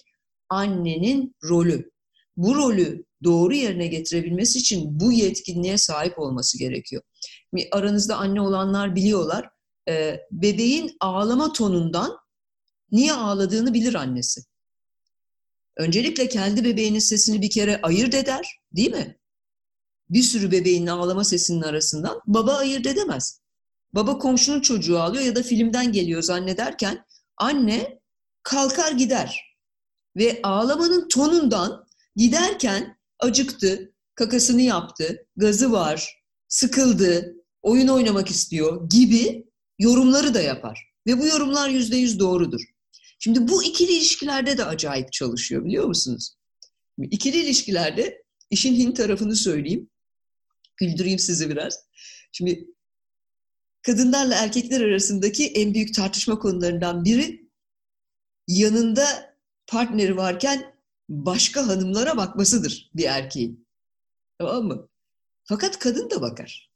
annenin 0.49 1.35
rolü. 1.43 1.91
Bu 2.37 2.55
rolü 2.55 3.05
doğru 3.23 3.55
yerine 3.55 3.87
getirebilmesi 3.87 4.59
için 4.59 4.99
bu 4.99 5.11
yetkinliğe 5.11 5.77
sahip 5.77 6.19
olması 6.19 6.59
gerekiyor. 6.59 7.01
Aranızda 7.71 8.17
anne 8.17 8.41
olanlar 8.41 8.95
biliyorlar. 8.95 9.49
E, 9.89 10.19
bebeğin 10.31 10.97
ağlama 10.99 11.53
tonundan 11.53 12.17
niye 12.91 13.13
ağladığını 13.13 13.73
bilir 13.73 13.93
annesi. 13.93 14.41
Öncelikle 15.77 16.27
kendi 16.27 16.63
bebeğinin 16.63 16.99
sesini 16.99 17.41
bir 17.41 17.49
kere 17.49 17.81
ayırt 17.81 18.13
eder, 18.13 18.59
değil 18.75 18.91
mi? 18.91 19.17
Bir 20.09 20.23
sürü 20.23 20.51
bebeğin 20.51 20.87
ağlama 20.87 21.23
sesinin 21.23 21.61
arasından 21.61 22.21
baba 22.27 22.53
ayırt 22.53 22.87
edemez. 22.87 23.41
Baba 23.93 24.17
komşunun 24.17 24.61
çocuğu 24.61 24.99
ağlıyor 24.99 25.23
ya 25.23 25.35
da 25.35 25.43
filmden 25.43 25.91
geliyor 25.91 26.21
zannederken 26.21 27.05
anne 27.37 27.99
kalkar 28.43 28.91
gider. 28.91 29.55
Ve 30.17 30.39
ağlamanın 30.43 31.07
tonundan 31.07 31.85
giderken 32.15 32.97
acıktı, 33.19 33.93
kakasını 34.15 34.61
yaptı, 34.61 35.27
gazı 35.35 35.71
var, 35.71 36.23
sıkıldı, 36.47 37.35
oyun 37.61 37.87
oynamak 37.87 38.29
istiyor 38.29 38.89
gibi 38.89 39.45
yorumları 39.79 40.33
da 40.33 40.41
yapar. 40.41 40.89
Ve 41.07 41.19
bu 41.19 41.27
yorumlar 41.27 41.69
yüzde 41.69 41.97
yüz 41.97 42.19
doğrudur. 42.19 42.61
Şimdi 43.19 43.47
bu 43.47 43.63
ikili 43.63 43.91
ilişkilerde 43.91 44.57
de 44.57 44.65
acayip 44.65 45.11
çalışıyor 45.11 45.65
biliyor 45.65 45.85
musunuz? 45.85 46.35
İkili 46.97 47.37
ilişkilerde 47.37 48.23
işin 48.49 48.75
Hint 48.75 48.97
tarafını 48.97 49.35
söyleyeyim. 49.35 49.89
Güldüreyim 50.77 51.19
sizi 51.19 51.49
biraz. 51.49 51.79
Şimdi 52.31 52.67
kadınlarla 53.81 54.35
erkekler 54.35 54.81
arasındaki 54.81 55.47
en 55.47 55.73
büyük 55.73 55.95
tartışma 55.95 56.39
konularından 56.39 57.05
biri 57.05 57.49
yanında 58.47 59.35
partneri 59.67 60.17
varken 60.17 60.75
başka 61.09 61.67
hanımlara 61.67 62.17
bakmasıdır 62.17 62.91
bir 62.95 63.03
erkeğin. 63.03 63.67
Tamam 64.39 64.63
mı? 64.65 64.89
Fakat 65.43 65.79
kadın 65.79 66.09
da 66.09 66.21
bakar. 66.21 66.71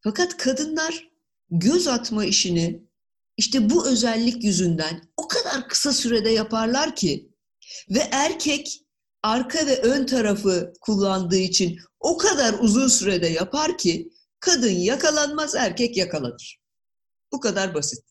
Fakat 0.00 0.36
kadınlar 0.36 1.08
göz 1.50 1.88
atma 1.88 2.24
işini 2.24 2.88
işte 3.36 3.70
bu 3.70 3.88
özellik 3.88 4.44
yüzünden 4.44 5.02
o 5.16 5.28
kadar 5.28 5.68
kısa 5.68 5.92
sürede 5.92 6.30
yaparlar 6.30 6.96
ki 6.96 7.32
ve 7.90 8.08
erkek 8.12 8.84
arka 9.22 9.66
ve 9.66 9.82
ön 9.82 10.06
tarafı 10.06 10.72
kullandığı 10.80 11.36
için 11.38 11.78
o 12.00 12.16
kadar 12.18 12.54
uzun 12.60 12.88
sürede 12.88 13.26
yapar 13.26 13.78
ki 13.78 14.10
kadın 14.40 14.70
yakalanmaz, 14.70 15.54
erkek 15.54 15.96
yakalanır. 15.96 16.58
Bu 17.32 17.40
kadar 17.40 17.74
basit. 17.74 18.04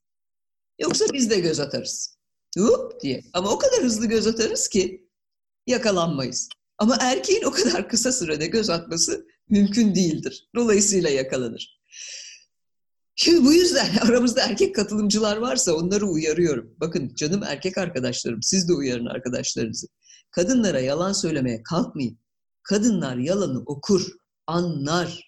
Yoksa 0.80 1.06
biz 1.14 1.30
de 1.30 1.40
göz 1.40 1.60
atarız. 1.60 2.18
Hop 2.58 3.02
diye. 3.02 3.24
Ama 3.34 3.50
o 3.50 3.58
kadar 3.58 3.84
hızlı 3.84 4.06
göz 4.06 4.28
atarız 4.28 4.68
ki 4.68 5.08
yakalanmayız. 5.68 6.50
Ama 6.78 6.98
erkeğin 7.02 7.44
o 7.44 7.52
kadar 7.52 7.90
kısa 7.90 8.12
sürede 8.12 8.48
göz 8.48 8.70
atması 8.70 9.28
mümkün 9.50 9.96
değildir. 9.96 10.50
Dolayısıyla 10.56 11.10
yakalanır. 11.10 11.82
Şimdi 13.16 13.46
bu 13.46 13.54
yüzden 13.54 13.98
aramızda 14.02 14.42
erkek 14.42 14.76
katılımcılar 14.76 15.38
varsa 15.38 15.74
onları 15.74 16.06
uyarıyorum. 16.06 16.76
Bakın 16.80 17.16
canım 17.16 17.44
erkek 17.44 17.78
arkadaşlarım, 17.78 18.44
siz 18.44 18.70
de 18.70 18.74
uyarın 18.74 19.06
arkadaşlarınızı. 19.06 19.88
Kadınlara 20.32 20.80
yalan 20.80 21.14
söylemeye 21.14 21.64
kalkmayın. 21.64 22.20
Kadınlar 22.64 23.18
yalanı 23.18 23.60
okur, 23.66 24.08
anlar, 24.48 25.27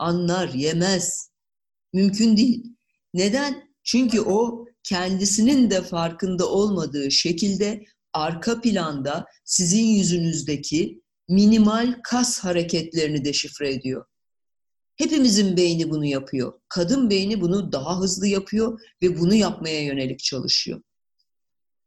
anlar, 0.00 0.48
yemez. 0.48 1.30
Mümkün 1.92 2.36
değil. 2.36 2.64
Neden? 3.14 3.70
Çünkü 3.84 4.20
o 4.20 4.66
kendisinin 4.82 5.70
de 5.70 5.82
farkında 5.82 6.48
olmadığı 6.48 7.10
şekilde 7.10 7.84
arka 8.12 8.60
planda 8.60 9.26
sizin 9.44 9.84
yüzünüzdeki 9.84 11.02
minimal 11.28 12.00
kas 12.04 12.38
hareketlerini 12.38 13.24
deşifre 13.24 13.72
ediyor. 13.72 14.04
Hepimizin 14.96 15.56
beyni 15.56 15.90
bunu 15.90 16.04
yapıyor. 16.04 16.52
Kadın 16.68 17.10
beyni 17.10 17.40
bunu 17.40 17.72
daha 17.72 18.00
hızlı 18.00 18.26
yapıyor 18.26 18.80
ve 19.02 19.20
bunu 19.20 19.34
yapmaya 19.34 19.82
yönelik 19.84 20.18
çalışıyor. 20.18 20.82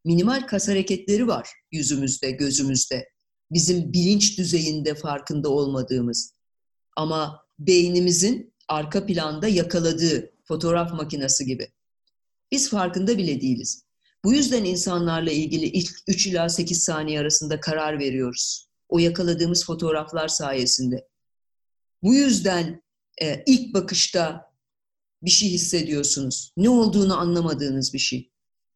Minimal 0.06 0.48
kas 0.48 0.68
hareketleri 0.68 1.28
var 1.28 1.50
yüzümüzde, 1.72 2.32
gözümüzde. 2.32 3.10
Bizim 3.52 3.94
bilinç 3.94 4.38
düzeyinde 4.38 4.96
farkında 4.96 5.50
olmadığımız. 5.50 6.34
Ama 6.96 7.43
beynimizin 7.60 8.54
arka 8.68 9.06
planda 9.06 9.48
yakaladığı 9.48 10.32
fotoğraf 10.44 10.94
makinesi 10.94 11.46
gibi. 11.46 11.68
Biz 12.52 12.70
farkında 12.70 13.18
bile 13.18 13.42
değiliz. 13.42 13.86
Bu 14.24 14.34
yüzden 14.34 14.64
insanlarla 14.64 15.32
ilgili 15.32 15.66
ilk 15.66 15.92
3 16.08 16.28
ila 16.28 16.50
8 16.50 16.84
saniye 16.84 17.20
arasında 17.20 17.60
karar 17.60 18.00
veriyoruz. 18.00 18.68
O 18.90 19.00
yakaladığımız 19.00 19.66
fotoğraflar 19.66 20.28
sayesinde. 20.28 21.08
Bu 22.04 22.14
yüzden 22.14 22.84
e, 23.22 23.44
ilk 23.46 23.74
bakışta 23.74 24.54
bir 25.22 25.30
şey 25.30 25.50
hissediyorsunuz. 25.50 26.54
Ne 26.58 26.70
olduğunu 26.70 27.18
anlamadığınız 27.18 27.94
bir 27.94 28.00
şey. 28.00 28.32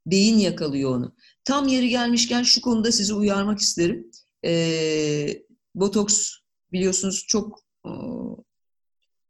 Beyin 0.05 0.37
yakalıyor 0.37 0.95
onu. 0.95 1.15
Tam 1.45 1.67
yeri 1.67 1.89
gelmişken 1.89 2.43
şu 2.43 2.61
konuda 2.61 2.91
sizi 2.91 3.13
uyarmak 3.13 3.59
isterim. 3.59 4.11
E, 4.45 5.43
botoks 5.75 6.31
biliyorsunuz 6.71 7.25
çok 7.27 7.59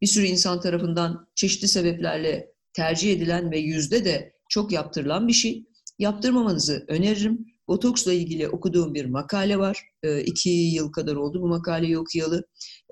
bir 0.02 0.08
sürü 0.08 0.26
insan 0.26 0.62
tarafından 0.62 1.28
çeşitli 1.36 1.68
sebeplerle 1.68 2.52
tercih 2.74 3.14
edilen 3.14 3.52
ve 3.52 3.60
yüzde 3.60 4.06
de 4.06 4.34
çok 4.50 4.72
yaptırılan 4.72 5.28
bir 5.28 5.34
şey. 5.34 5.66
Yaptırmamanızı 6.00 6.86
öneririm. 6.88 7.46
Botoksla 7.68 8.14
ilgili 8.14 8.48
okuduğum 8.48 8.94
bir 8.94 9.06
makale 9.06 9.60
var. 9.60 9.84
E, 10.04 10.22
iki 10.22 10.50
yıl 10.50 10.92
kadar 10.92 11.16
oldu 11.16 11.42
bu 11.42 11.48
makaleyi 11.48 11.98
okuyalı. 11.98 12.44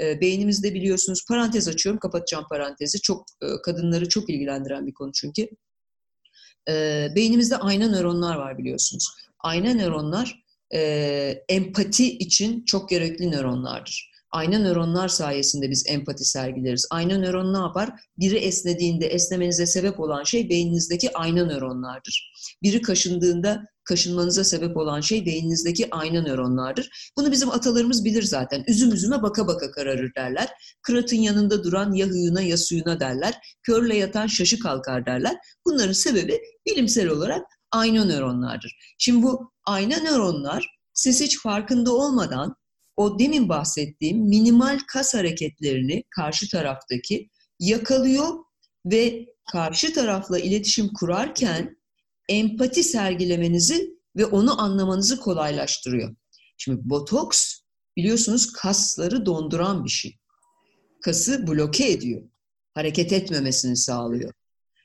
E, 0.02 0.22
beynimizde 0.22 0.74
biliyorsunuz, 0.74 1.26
parantez 1.28 1.68
açıyorum, 1.68 2.00
kapatacağım 2.00 2.46
parantezi. 2.50 3.02
Çok 3.02 3.26
e, 3.42 3.48
Kadınları 3.66 4.10
çok 4.10 4.30
ilgilendiren 4.30 4.88
bir 4.88 4.94
konu 4.94 5.12
çünkü. 5.12 5.48
E, 6.70 7.08
beynimizde 7.16 7.58
ayna 7.58 7.88
nöronlar 7.88 8.36
var 8.36 8.58
biliyorsunuz. 8.58 9.08
Ayna 9.40 9.74
nöronlar 9.74 10.44
e, 10.74 10.80
empati 11.50 12.18
için 12.18 12.66
çok 12.66 12.90
gerekli 12.90 13.32
nöronlardır. 13.32 14.15
Ayna 14.36 14.60
nöronlar 14.60 15.08
sayesinde 15.08 15.70
biz 15.70 15.84
empati 15.88 16.26
sergileriz. 16.26 16.88
Ayna 16.92 17.18
nöron 17.18 17.54
ne 17.54 17.58
yapar? 17.58 17.90
Biri 18.18 18.36
esnediğinde 18.36 19.08
esnemenize 19.08 19.66
sebep 19.66 20.00
olan 20.00 20.24
şey 20.24 20.50
beyninizdeki 20.50 21.18
ayna 21.18 21.46
nöronlardır. 21.46 22.32
Biri 22.64 22.82
kaşındığında 22.82 23.66
kaşınmanıza 23.84 24.44
sebep 24.44 24.78
olan 24.78 25.02
şey 25.02 25.26
beyninizdeki 25.26 25.96
ayna 25.96 26.22
nöronlardır. 26.22 27.12
Bunu 27.18 27.32
bizim 27.32 27.50
atalarımız 27.50 28.06
bilir 28.06 28.24
zaten. 28.24 28.64
Üzüm 28.68 28.94
üzüme 28.94 29.22
baka 29.22 29.48
baka 29.48 29.72
kararır 29.72 30.16
derler. 30.16 30.50
Kıratın 30.82 31.18
yanında 31.18 31.64
duran 31.64 31.94
ya 31.94 32.08
hıyına 32.08 32.42
ya 32.42 32.58
suyuna 32.58 33.00
derler. 33.00 33.34
Körle 33.64 33.98
yatan 33.98 34.28
şaşı 34.28 34.60
kalkar 34.60 35.06
derler. 35.06 35.36
Bunların 35.66 35.94
sebebi 35.94 36.42
bilimsel 36.68 37.08
olarak 37.08 37.42
ayna 37.72 38.06
nöronlardır. 38.06 38.96
Şimdi 38.98 39.24
bu 39.24 39.52
ayna 39.66 39.98
nöronlar 39.98 40.78
siz 40.94 41.22
hiç 41.22 41.42
farkında 41.42 41.94
olmadan 41.94 42.56
o 42.98 43.20
demin 43.20 43.50
bahsettiğim 43.50 44.18
minimal 44.28 44.80
kas 44.88 45.14
hareketlerini 45.14 46.04
karşı 46.10 46.50
taraftaki 46.50 47.30
yakalıyor 47.60 48.28
ve 48.86 49.26
karşı 49.52 49.94
tarafla 49.94 50.40
iletişim 50.40 50.94
kurarken 50.94 51.78
empati 52.30 52.84
sergilemenizi 52.84 53.96
ve 54.16 54.26
onu 54.26 54.62
anlamanızı 54.62 55.20
kolaylaştırıyor. 55.20 56.16
Şimdi 56.58 56.90
botoks 56.90 57.60
biliyorsunuz 57.98 58.52
kasları 58.52 59.26
donduran 59.26 59.86
bir 59.86 59.90
şey. 59.90 60.18
Kası 61.02 61.48
bloke 61.48 61.92
ediyor. 61.92 62.22
Hareket 62.74 63.14
etmemesini 63.14 63.78
sağlıyor. 63.78 64.34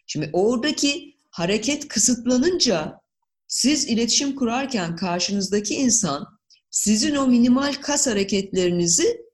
Şimdi 0.07 0.31
oradaki 0.33 1.17
hareket 1.31 1.89
kısıtlanınca 1.89 3.01
siz 3.49 3.89
iletişim 3.89 4.35
kurarken 4.37 4.97
karşınızdaki 4.97 5.75
insan 5.75 6.40
sizin 6.71 7.15
o 7.15 7.27
minimal 7.27 7.75
kas 7.75 8.07
hareketlerinizi 8.07 9.27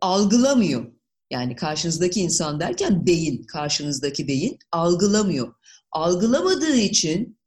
algılamıyor. 0.00 0.92
Yani 1.30 1.56
karşınızdaki 1.56 2.20
insan 2.20 2.60
derken 2.60 3.06
beyin, 3.06 3.42
karşınızdaki 3.42 4.28
beyin 4.28 4.58
algılamıyor. 4.72 5.54
Algılamadığı 5.92 6.76
için 6.76 7.38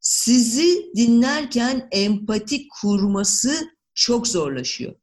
sizi 0.00 0.92
dinlerken 0.96 1.88
empati 1.92 2.68
kurması 2.68 3.70
çok 3.94 4.26
zorlaşıyor. 4.28 4.94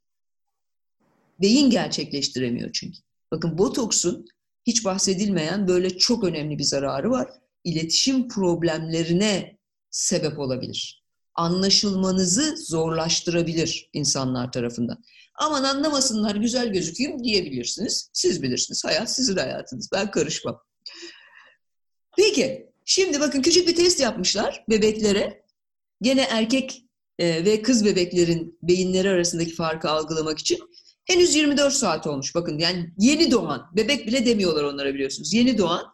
Beyin 1.42 1.70
gerçekleştiremiyor 1.70 2.70
çünkü. 2.74 2.98
Bakın 3.32 3.58
botoksun 3.58 4.26
hiç 4.68 4.86
bahsedilmeyen 4.86 5.68
böyle 5.68 5.98
çok 5.98 6.24
önemli 6.24 6.58
bir 6.58 6.64
zararı 6.64 7.12
var. 7.12 7.30
İletişim 7.64 8.28
problemlerine 8.28 9.58
sebep 9.90 10.40
olabilir 10.40 11.03
anlaşılmanızı 11.36 12.56
zorlaştırabilir 12.58 13.90
insanlar 13.94 14.52
tarafından. 14.52 15.04
Aman 15.36 15.64
anlamasınlar, 15.64 16.36
güzel 16.36 16.68
gözükeyim 16.68 17.24
diyebilirsiniz. 17.24 18.10
Siz 18.14 18.44
bilirsiniz. 18.44 18.86
Hayat 18.86 19.16
sizin 19.16 19.38
hayatınız. 19.38 19.90
Ben 19.94 20.12
karışmam. 20.12 20.62
Peki, 22.18 22.70
şimdi 22.86 23.20
bakın 23.20 23.42
küçük 23.42 23.68
bir 23.68 23.76
test 23.76 24.00
yapmışlar 24.00 24.64
bebeklere. 24.70 25.44
Gene 26.02 26.22
erkek 26.22 26.84
e, 27.20 27.46
ve 27.46 27.62
kız 27.62 27.86
bebeklerin 27.86 28.60
beyinleri 28.62 29.10
arasındaki 29.10 29.56
farkı 29.56 29.90
algılamak 29.90 30.40
için. 30.40 30.60
Henüz 31.06 31.36
24 31.36 31.74
saat 31.74 32.08
olmuş 32.08 32.36
bakın 32.36 32.58
yani 32.58 32.94
yeni 32.98 33.32
doğan, 33.32 33.72
bebek 33.76 34.08
bile 34.08 34.26
demiyorlar 34.26 34.64
onlara 34.64 34.94
biliyorsunuz. 34.94 35.34
Yeni 35.34 35.58
doğan 35.58 35.86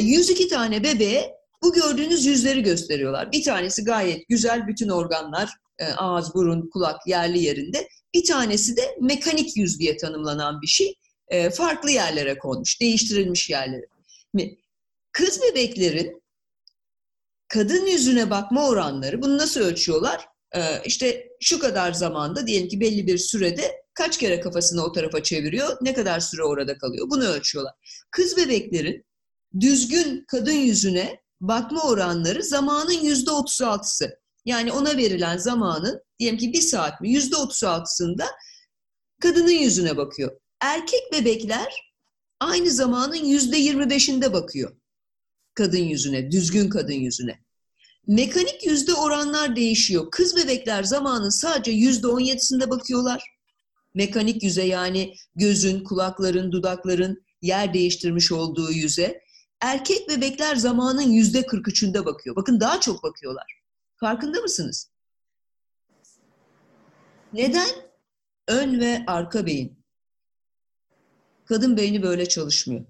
102 0.00 0.44
e, 0.44 0.48
tane 0.48 0.84
bebeğe 0.84 1.36
bu 1.66 1.72
gördüğünüz 1.72 2.26
yüzleri 2.26 2.62
gösteriyorlar. 2.62 3.32
Bir 3.32 3.42
tanesi 3.42 3.84
gayet 3.84 4.28
güzel, 4.28 4.66
bütün 4.66 4.88
organlar, 4.88 5.50
e, 5.78 5.86
ağız, 5.86 6.34
burun, 6.34 6.70
kulak 6.72 7.06
yerli 7.06 7.38
yerinde. 7.38 7.88
Bir 8.14 8.24
tanesi 8.24 8.76
de 8.76 8.96
mekanik 9.00 9.56
yüz 9.56 9.78
diye 9.78 9.96
tanımlanan 9.96 10.62
bir 10.62 10.66
şey. 10.66 10.94
E, 11.28 11.50
farklı 11.50 11.90
yerlere 11.90 12.38
konmuş, 12.38 12.80
değiştirilmiş 12.80 13.50
yerlere. 13.50 13.86
Kız 15.12 15.40
bebeklerin 15.42 16.22
kadın 17.48 17.86
yüzüne 17.86 18.30
bakma 18.30 18.68
oranları, 18.68 19.22
bunu 19.22 19.38
nasıl 19.38 19.60
ölçüyorlar? 19.60 20.28
E, 20.52 20.60
işte 20.84 21.28
şu 21.40 21.58
kadar 21.58 21.92
zamanda, 21.92 22.46
diyelim 22.46 22.68
ki 22.68 22.80
belli 22.80 23.06
bir 23.06 23.18
sürede 23.18 23.82
kaç 23.94 24.18
kere 24.18 24.40
kafasını 24.40 24.84
o 24.84 24.92
tarafa 24.92 25.22
çeviriyor, 25.22 25.76
ne 25.80 25.94
kadar 25.94 26.20
süre 26.20 26.42
orada 26.42 26.78
kalıyor, 26.78 27.06
bunu 27.10 27.24
ölçüyorlar. 27.24 27.74
Kız 28.10 28.36
bebeklerin 28.36 29.04
düzgün 29.60 30.24
kadın 30.28 30.52
yüzüne 30.52 31.25
bakma 31.40 31.82
oranları 31.82 32.42
zamanın 32.42 33.00
yüzde 33.02 33.30
otuz 33.30 33.62
altısı. 33.62 34.18
Yani 34.44 34.72
ona 34.72 34.96
verilen 34.96 35.36
zamanın 35.36 36.02
diyelim 36.18 36.38
ki 36.38 36.52
bir 36.52 36.60
saat 36.60 37.00
mi 37.00 37.10
yüzde 37.10 37.36
otuz 37.36 37.64
altısında 37.64 38.26
kadının 39.20 39.50
yüzüne 39.50 39.96
bakıyor. 39.96 40.40
Erkek 40.60 41.12
bebekler 41.12 41.92
aynı 42.40 42.70
zamanın 42.70 43.24
yüzde 43.24 43.56
yirmi 43.56 43.90
beşinde 43.90 44.32
bakıyor 44.32 44.76
kadın 45.56 45.82
yüzüne, 45.82 46.30
düzgün 46.30 46.68
kadın 46.68 46.92
yüzüne. 46.92 47.38
Mekanik 48.06 48.66
yüzde 48.66 48.94
oranlar 48.94 49.56
değişiyor. 49.56 50.10
Kız 50.10 50.36
bebekler 50.36 50.84
zamanın 50.84 51.28
sadece 51.28 51.70
yüzde 51.70 52.06
on 52.06 52.20
yedisinde 52.20 52.70
bakıyorlar. 52.70 53.22
Mekanik 53.94 54.42
yüze 54.42 54.62
yani 54.62 55.14
gözün, 55.34 55.84
kulakların, 55.84 56.52
dudakların 56.52 57.24
yer 57.42 57.74
değiştirmiş 57.74 58.32
olduğu 58.32 58.72
yüze. 58.72 59.20
Erkek 59.66 60.08
bebekler 60.08 60.56
zamanın 60.56 61.10
yüzde 61.10 61.40
43'ünde 61.40 62.04
bakıyor. 62.04 62.36
Bakın 62.36 62.60
daha 62.60 62.80
çok 62.80 63.02
bakıyorlar. 63.02 63.62
Farkında 63.96 64.40
mısınız? 64.40 64.90
Neden? 67.32 67.68
Ön 68.48 68.80
ve 68.80 69.04
arka 69.06 69.46
beyin. 69.46 69.78
Kadın 71.44 71.76
beyni 71.76 72.02
böyle 72.02 72.28
çalışmıyor. 72.28 72.84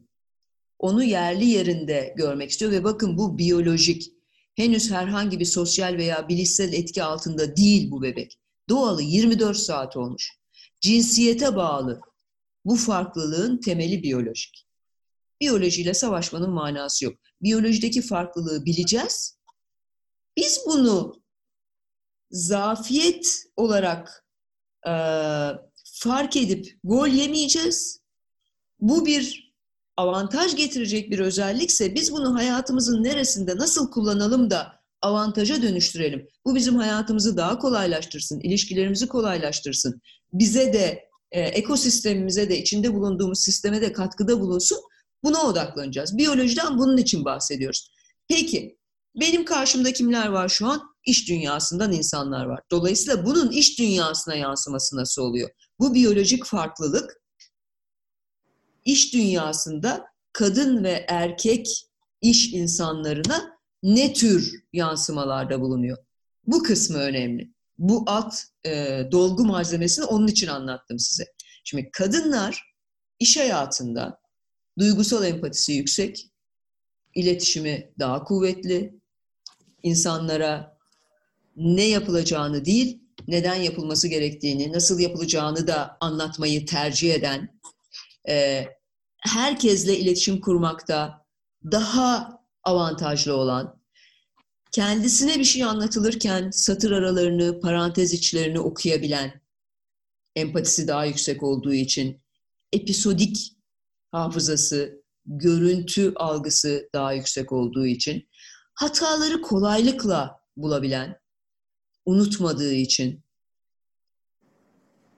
Onu 0.78 1.04
yerli 1.04 1.44
yerinde 1.44 2.14
görmek 2.16 2.50
istiyor 2.50 2.72
ve 2.72 2.84
bakın 2.84 3.18
bu 3.18 3.38
biyolojik. 3.38 4.12
Henüz 4.54 4.90
herhangi 4.90 5.40
bir 5.40 5.44
sosyal 5.44 5.96
veya 5.96 6.28
bilişsel 6.28 6.72
etki 6.72 7.02
altında 7.02 7.56
değil 7.56 7.90
bu 7.90 8.02
bebek. 8.02 8.38
Doğalı 8.68 9.02
24 9.02 9.56
saat 9.56 9.96
olmuş. 9.96 10.32
Cinsiyete 10.80 11.56
bağlı. 11.56 12.00
Bu 12.64 12.76
farklılığın 12.76 13.56
temeli 13.60 14.02
biyolojik. 14.02 14.65
Biyolojiyle 15.40 15.94
savaşmanın 15.94 16.50
manası 16.50 17.04
yok. 17.04 17.14
Biyolojideki 17.42 18.02
farklılığı 18.02 18.64
bileceğiz. 18.64 19.38
Biz 20.36 20.60
bunu 20.66 21.22
zafiyet 22.30 23.44
olarak 23.56 24.26
e, 24.86 24.92
fark 25.84 26.36
edip 26.36 26.78
gol 26.84 27.08
yemeyeceğiz. 27.08 28.00
Bu 28.80 29.06
bir 29.06 29.54
avantaj 29.96 30.56
getirecek 30.56 31.10
bir 31.10 31.18
özellikse 31.18 31.94
biz 31.94 32.12
bunu 32.12 32.34
hayatımızın 32.34 33.04
neresinde 33.04 33.56
nasıl 33.56 33.90
kullanalım 33.90 34.50
da 34.50 34.76
avantaja 35.02 35.62
dönüştürelim. 35.62 36.28
Bu 36.44 36.54
bizim 36.54 36.74
hayatımızı 36.76 37.36
daha 37.36 37.58
kolaylaştırsın, 37.58 38.40
ilişkilerimizi 38.40 39.08
kolaylaştırsın. 39.08 40.00
Bize 40.32 40.72
de, 40.72 41.08
e, 41.30 41.40
ekosistemimize 41.40 42.48
de, 42.48 42.58
içinde 42.58 42.94
bulunduğumuz 42.94 43.38
sisteme 43.38 43.80
de 43.80 43.92
katkıda 43.92 44.40
bulunsun. 44.40 44.78
Buna 45.24 45.42
odaklanacağız. 45.42 46.18
Biyolojiden 46.18 46.78
bunun 46.78 46.96
için 46.96 47.24
bahsediyoruz. 47.24 47.90
Peki, 48.28 48.78
benim 49.20 49.44
karşımda 49.44 49.92
kimler 49.92 50.26
var 50.26 50.48
şu 50.48 50.66
an? 50.66 50.82
İş 51.06 51.28
dünyasından 51.28 51.92
insanlar 51.92 52.46
var. 52.46 52.60
Dolayısıyla 52.70 53.26
bunun 53.26 53.50
iş 53.50 53.78
dünyasına 53.78 54.34
yansıması 54.34 54.96
nasıl 54.96 55.22
oluyor? 55.22 55.50
Bu 55.78 55.94
biyolojik 55.94 56.44
farklılık 56.44 57.22
iş 58.84 59.14
dünyasında 59.14 60.06
kadın 60.32 60.84
ve 60.84 61.04
erkek 61.08 61.86
iş 62.20 62.52
insanlarına 62.52 63.58
ne 63.82 64.12
tür 64.12 64.64
yansımalarda 64.72 65.60
bulunuyor? 65.60 65.98
Bu 66.46 66.62
kısmı 66.62 66.98
önemli. 66.98 67.52
bu 67.78 68.04
alt 68.06 68.34
e, 68.66 69.02
dolgu 69.12 69.44
malzemesini 69.44 70.04
onun 70.04 70.26
için 70.26 70.46
anlattım 70.46 70.98
size. 70.98 71.24
Şimdi 71.64 71.90
kadınlar 71.92 72.74
iş 73.18 73.36
hayatında 73.36 74.18
duygusal 74.78 75.24
empatisi 75.24 75.72
yüksek, 75.72 76.30
iletişimi 77.14 77.92
daha 77.98 78.24
kuvvetli, 78.24 79.00
insanlara 79.82 80.78
ne 81.56 81.84
yapılacağını 81.84 82.64
değil, 82.64 83.02
neden 83.28 83.54
yapılması 83.54 84.08
gerektiğini, 84.08 84.72
nasıl 84.72 85.00
yapılacağını 85.00 85.66
da 85.66 85.96
anlatmayı 86.00 86.66
tercih 86.66 87.14
eden, 87.14 87.60
e, 88.28 88.64
herkesle 89.20 89.98
iletişim 89.98 90.40
kurmakta 90.40 91.26
daha 91.64 92.40
avantajlı 92.64 93.36
olan, 93.36 93.80
kendisine 94.72 95.38
bir 95.38 95.44
şey 95.44 95.64
anlatılırken 95.64 96.50
satır 96.50 96.90
aralarını, 96.90 97.60
parantez 97.60 98.12
içlerini 98.12 98.60
okuyabilen, 98.60 99.40
empatisi 100.36 100.88
daha 100.88 101.04
yüksek 101.04 101.42
olduğu 101.42 101.74
için, 101.74 102.20
episodik 102.72 103.55
hafızası, 104.16 105.02
görüntü 105.26 106.12
algısı 106.16 106.88
daha 106.94 107.12
yüksek 107.12 107.52
olduğu 107.52 107.86
için, 107.86 108.28
hataları 108.74 109.42
kolaylıkla 109.42 110.40
bulabilen, 110.56 111.20
unutmadığı 112.06 112.72
için, 112.72 113.22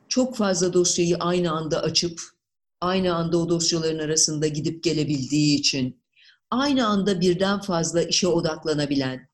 çok 0.08 0.36
fazla 0.36 0.72
dosyayı 0.72 1.16
aynı 1.16 1.52
anda 1.52 1.82
açıp, 1.82 2.20
aynı 2.80 3.14
anda 3.14 3.38
o 3.38 3.48
dosyaların 3.48 3.98
arasında 3.98 4.46
gidip 4.46 4.82
gelebildiği 4.84 5.58
için, 5.58 6.02
aynı 6.50 6.86
anda 6.86 7.20
birden 7.20 7.60
fazla 7.60 8.02
işe 8.02 8.26
odaklanabilen, 8.26 9.28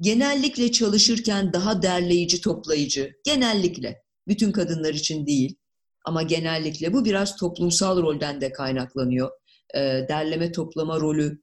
genellikle 0.00 0.72
çalışırken 0.72 1.52
daha 1.52 1.82
derleyici, 1.82 2.40
toplayıcı, 2.40 3.12
genellikle, 3.24 4.02
bütün 4.28 4.52
kadınlar 4.52 4.94
için 4.94 5.26
değil 5.26 5.59
ama 6.04 6.22
genellikle 6.22 6.92
bu 6.92 7.04
biraz 7.04 7.36
toplumsal 7.36 8.02
rolden 8.02 8.40
de 8.40 8.52
kaynaklanıyor. 8.52 9.30
E, 9.74 9.80
derleme 10.08 10.52
toplama 10.52 11.00
rolü 11.00 11.40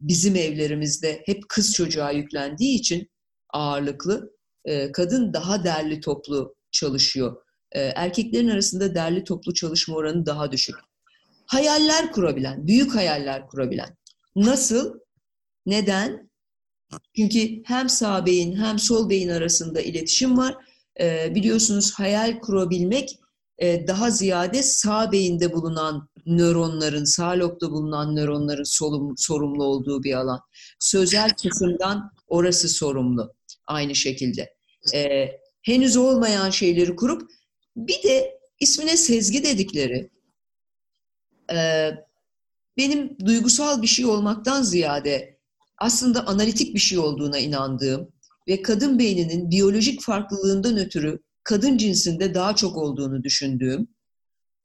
bizim 0.00 0.36
evlerimizde 0.36 1.22
hep 1.26 1.48
kız 1.48 1.74
çocuğa 1.74 2.10
yüklendiği 2.10 2.78
için 2.78 3.10
ağırlıklı, 3.52 4.32
e, 4.64 4.92
kadın 4.92 5.32
daha 5.32 5.64
derli 5.64 6.00
toplu 6.00 6.54
çalışıyor. 6.70 7.36
E, 7.72 7.80
erkeklerin 7.80 8.48
arasında 8.48 8.94
derli 8.94 9.24
toplu 9.24 9.54
çalışma 9.54 9.96
oranı 9.96 10.26
daha 10.26 10.52
düşük. 10.52 10.76
Hayaller 11.46 12.12
kurabilen, 12.12 12.66
büyük 12.66 12.94
hayaller 12.94 13.46
kurabilen. 13.46 13.96
Nasıl? 14.36 15.00
Neden? 15.66 16.30
Çünkü 17.16 17.62
hem 17.64 17.88
sağ 17.88 18.26
beyin 18.26 18.56
hem 18.56 18.78
sol 18.78 19.08
beyin 19.10 19.28
arasında 19.28 19.80
iletişim 19.80 20.38
var. 20.38 20.56
E, 21.00 21.34
biliyorsunuz 21.34 21.92
hayal 21.92 22.38
kurabilmek 22.38 23.19
daha 23.60 24.10
ziyade 24.10 24.62
sağ 24.62 25.12
beyinde 25.12 25.52
bulunan 25.52 26.08
nöronların, 26.26 27.04
sağ 27.04 27.30
lobda 27.30 27.70
bulunan 27.70 28.16
nöronların 28.16 28.64
sorumlu 29.16 29.64
olduğu 29.64 30.02
bir 30.02 30.14
alan. 30.14 30.40
Sözel 30.78 31.30
kısımdan 31.42 32.12
orası 32.26 32.68
sorumlu 32.68 33.34
aynı 33.66 33.94
şekilde. 33.94 34.54
E, 34.94 35.28
henüz 35.62 35.96
olmayan 35.96 36.50
şeyleri 36.50 36.96
kurup 36.96 37.30
bir 37.76 38.02
de 38.02 38.40
ismine 38.60 38.96
sezgi 38.96 39.44
dedikleri 39.44 40.10
e, 41.52 41.90
benim 42.76 43.16
duygusal 43.24 43.82
bir 43.82 43.86
şey 43.86 44.04
olmaktan 44.04 44.62
ziyade 44.62 45.38
aslında 45.78 46.26
analitik 46.26 46.74
bir 46.74 46.80
şey 46.80 46.98
olduğuna 46.98 47.38
inandığım 47.38 48.12
ve 48.48 48.62
kadın 48.62 48.98
beyninin 48.98 49.50
biyolojik 49.50 50.02
farklılığından 50.02 50.78
ötürü 50.78 51.20
kadın 51.44 51.76
cinsinde 51.76 52.34
daha 52.34 52.56
çok 52.56 52.76
olduğunu 52.76 53.24
düşündüğüm 53.24 53.88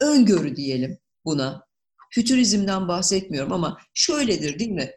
öngörü 0.01 0.55
diyelim 0.55 0.99
buna. 1.25 1.65
Fütürizmden 2.09 2.87
bahsetmiyorum 2.87 3.51
ama 3.51 3.77
şöyledir 3.93 4.59
değil 4.59 4.71
mi? 4.71 4.91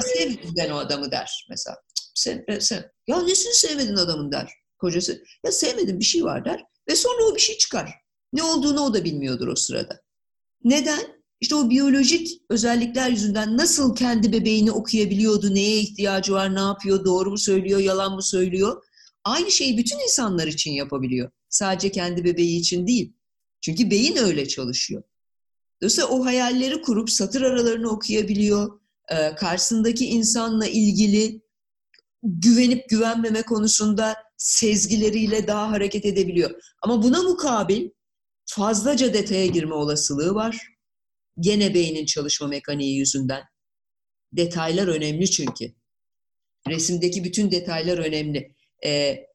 Sevmedim 0.00 0.54
ben 0.58 0.70
o 0.70 0.76
adamı 0.76 1.10
der 1.10 1.46
mesela. 1.50 1.76
Sen, 2.14 2.44
sen, 2.60 2.90
ya 3.06 3.22
nesini 3.22 3.54
sevmedin 3.54 3.96
adamın 3.96 4.32
der 4.32 4.52
kocası. 4.78 5.24
Ya 5.44 5.52
sevmedim 5.52 6.00
bir 6.00 6.04
şey 6.04 6.24
var 6.24 6.44
der 6.44 6.64
ve 6.88 6.96
sonra 6.96 7.24
o 7.24 7.34
bir 7.34 7.40
şey 7.40 7.58
çıkar. 7.58 7.90
Ne 8.32 8.42
olduğunu 8.42 8.80
o 8.80 8.94
da 8.94 9.04
bilmiyordur 9.04 9.48
o 9.48 9.56
sırada. 9.56 10.00
Neden? 10.64 11.24
İşte 11.40 11.54
o 11.54 11.70
biyolojik 11.70 12.42
özellikler 12.50 13.10
yüzünden 13.10 13.56
nasıl 13.56 13.96
kendi 13.96 14.32
bebeğini 14.32 14.72
okuyabiliyordu, 14.72 15.54
neye 15.54 15.80
ihtiyacı 15.80 16.32
var, 16.32 16.54
ne 16.54 16.60
yapıyor, 16.60 17.04
doğru 17.04 17.30
mu 17.30 17.38
söylüyor, 17.38 17.80
yalan 17.80 18.14
mı 18.14 18.22
söylüyor. 18.22 18.82
Aynı 19.24 19.50
şeyi 19.50 19.78
bütün 19.78 19.98
insanlar 19.98 20.46
için 20.46 20.70
yapabiliyor. 20.70 21.30
Sadece 21.48 21.90
kendi 21.90 22.24
bebeği 22.24 22.60
için 22.60 22.86
değil. 22.86 23.12
Çünkü 23.60 23.90
beyin 23.90 24.16
öyle 24.16 24.48
çalışıyor. 24.48 25.02
Dolayısıyla 25.82 26.08
o 26.08 26.24
hayalleri 26.24 26.82
kurup 26.82 27.10
satır 27.10 27.42
aralarını 27.42 27.90
okuyabiliyor. 27.90 28.80
Ee, 29.12 29.34
karşısındaki 29.34 30.06
insanla 30.06 30.66
ilgili 30.66 31.42
güvenip 32.22 32.88
güvenmeme 32.88 33.42
konusunda 33.42 34.16
sezgileriyle 34.36 35.46
daha 35.46 35.70
hareket 35.70 36.04
edebiliyor. 36.04 36.50
Ama 36.82 37.02
buna 37.02 37.22
mukabil 37.22 37.90
fazlaca 38.46 39.14
detaya 39.14 39.46
girme 39.46 39.74
olasılığı 39.74 40.34
var. 40.34 40.68
Gene 41.40 41.74
beynin 41.74 42.06
çalışma 42.06 42.46
mekaniği 42.46 42.96
yüzünden. 42.98 43.42
Detaylar 44.32 44.88
önemli 44.88 45.30
çünkü. 45.30 45.74
Resimdeki 46.68 47.24
bütün 47.24 47.50
detaylar 47.50 47.98
önemli. 47.98 48.53
Ee, 48.84 49.26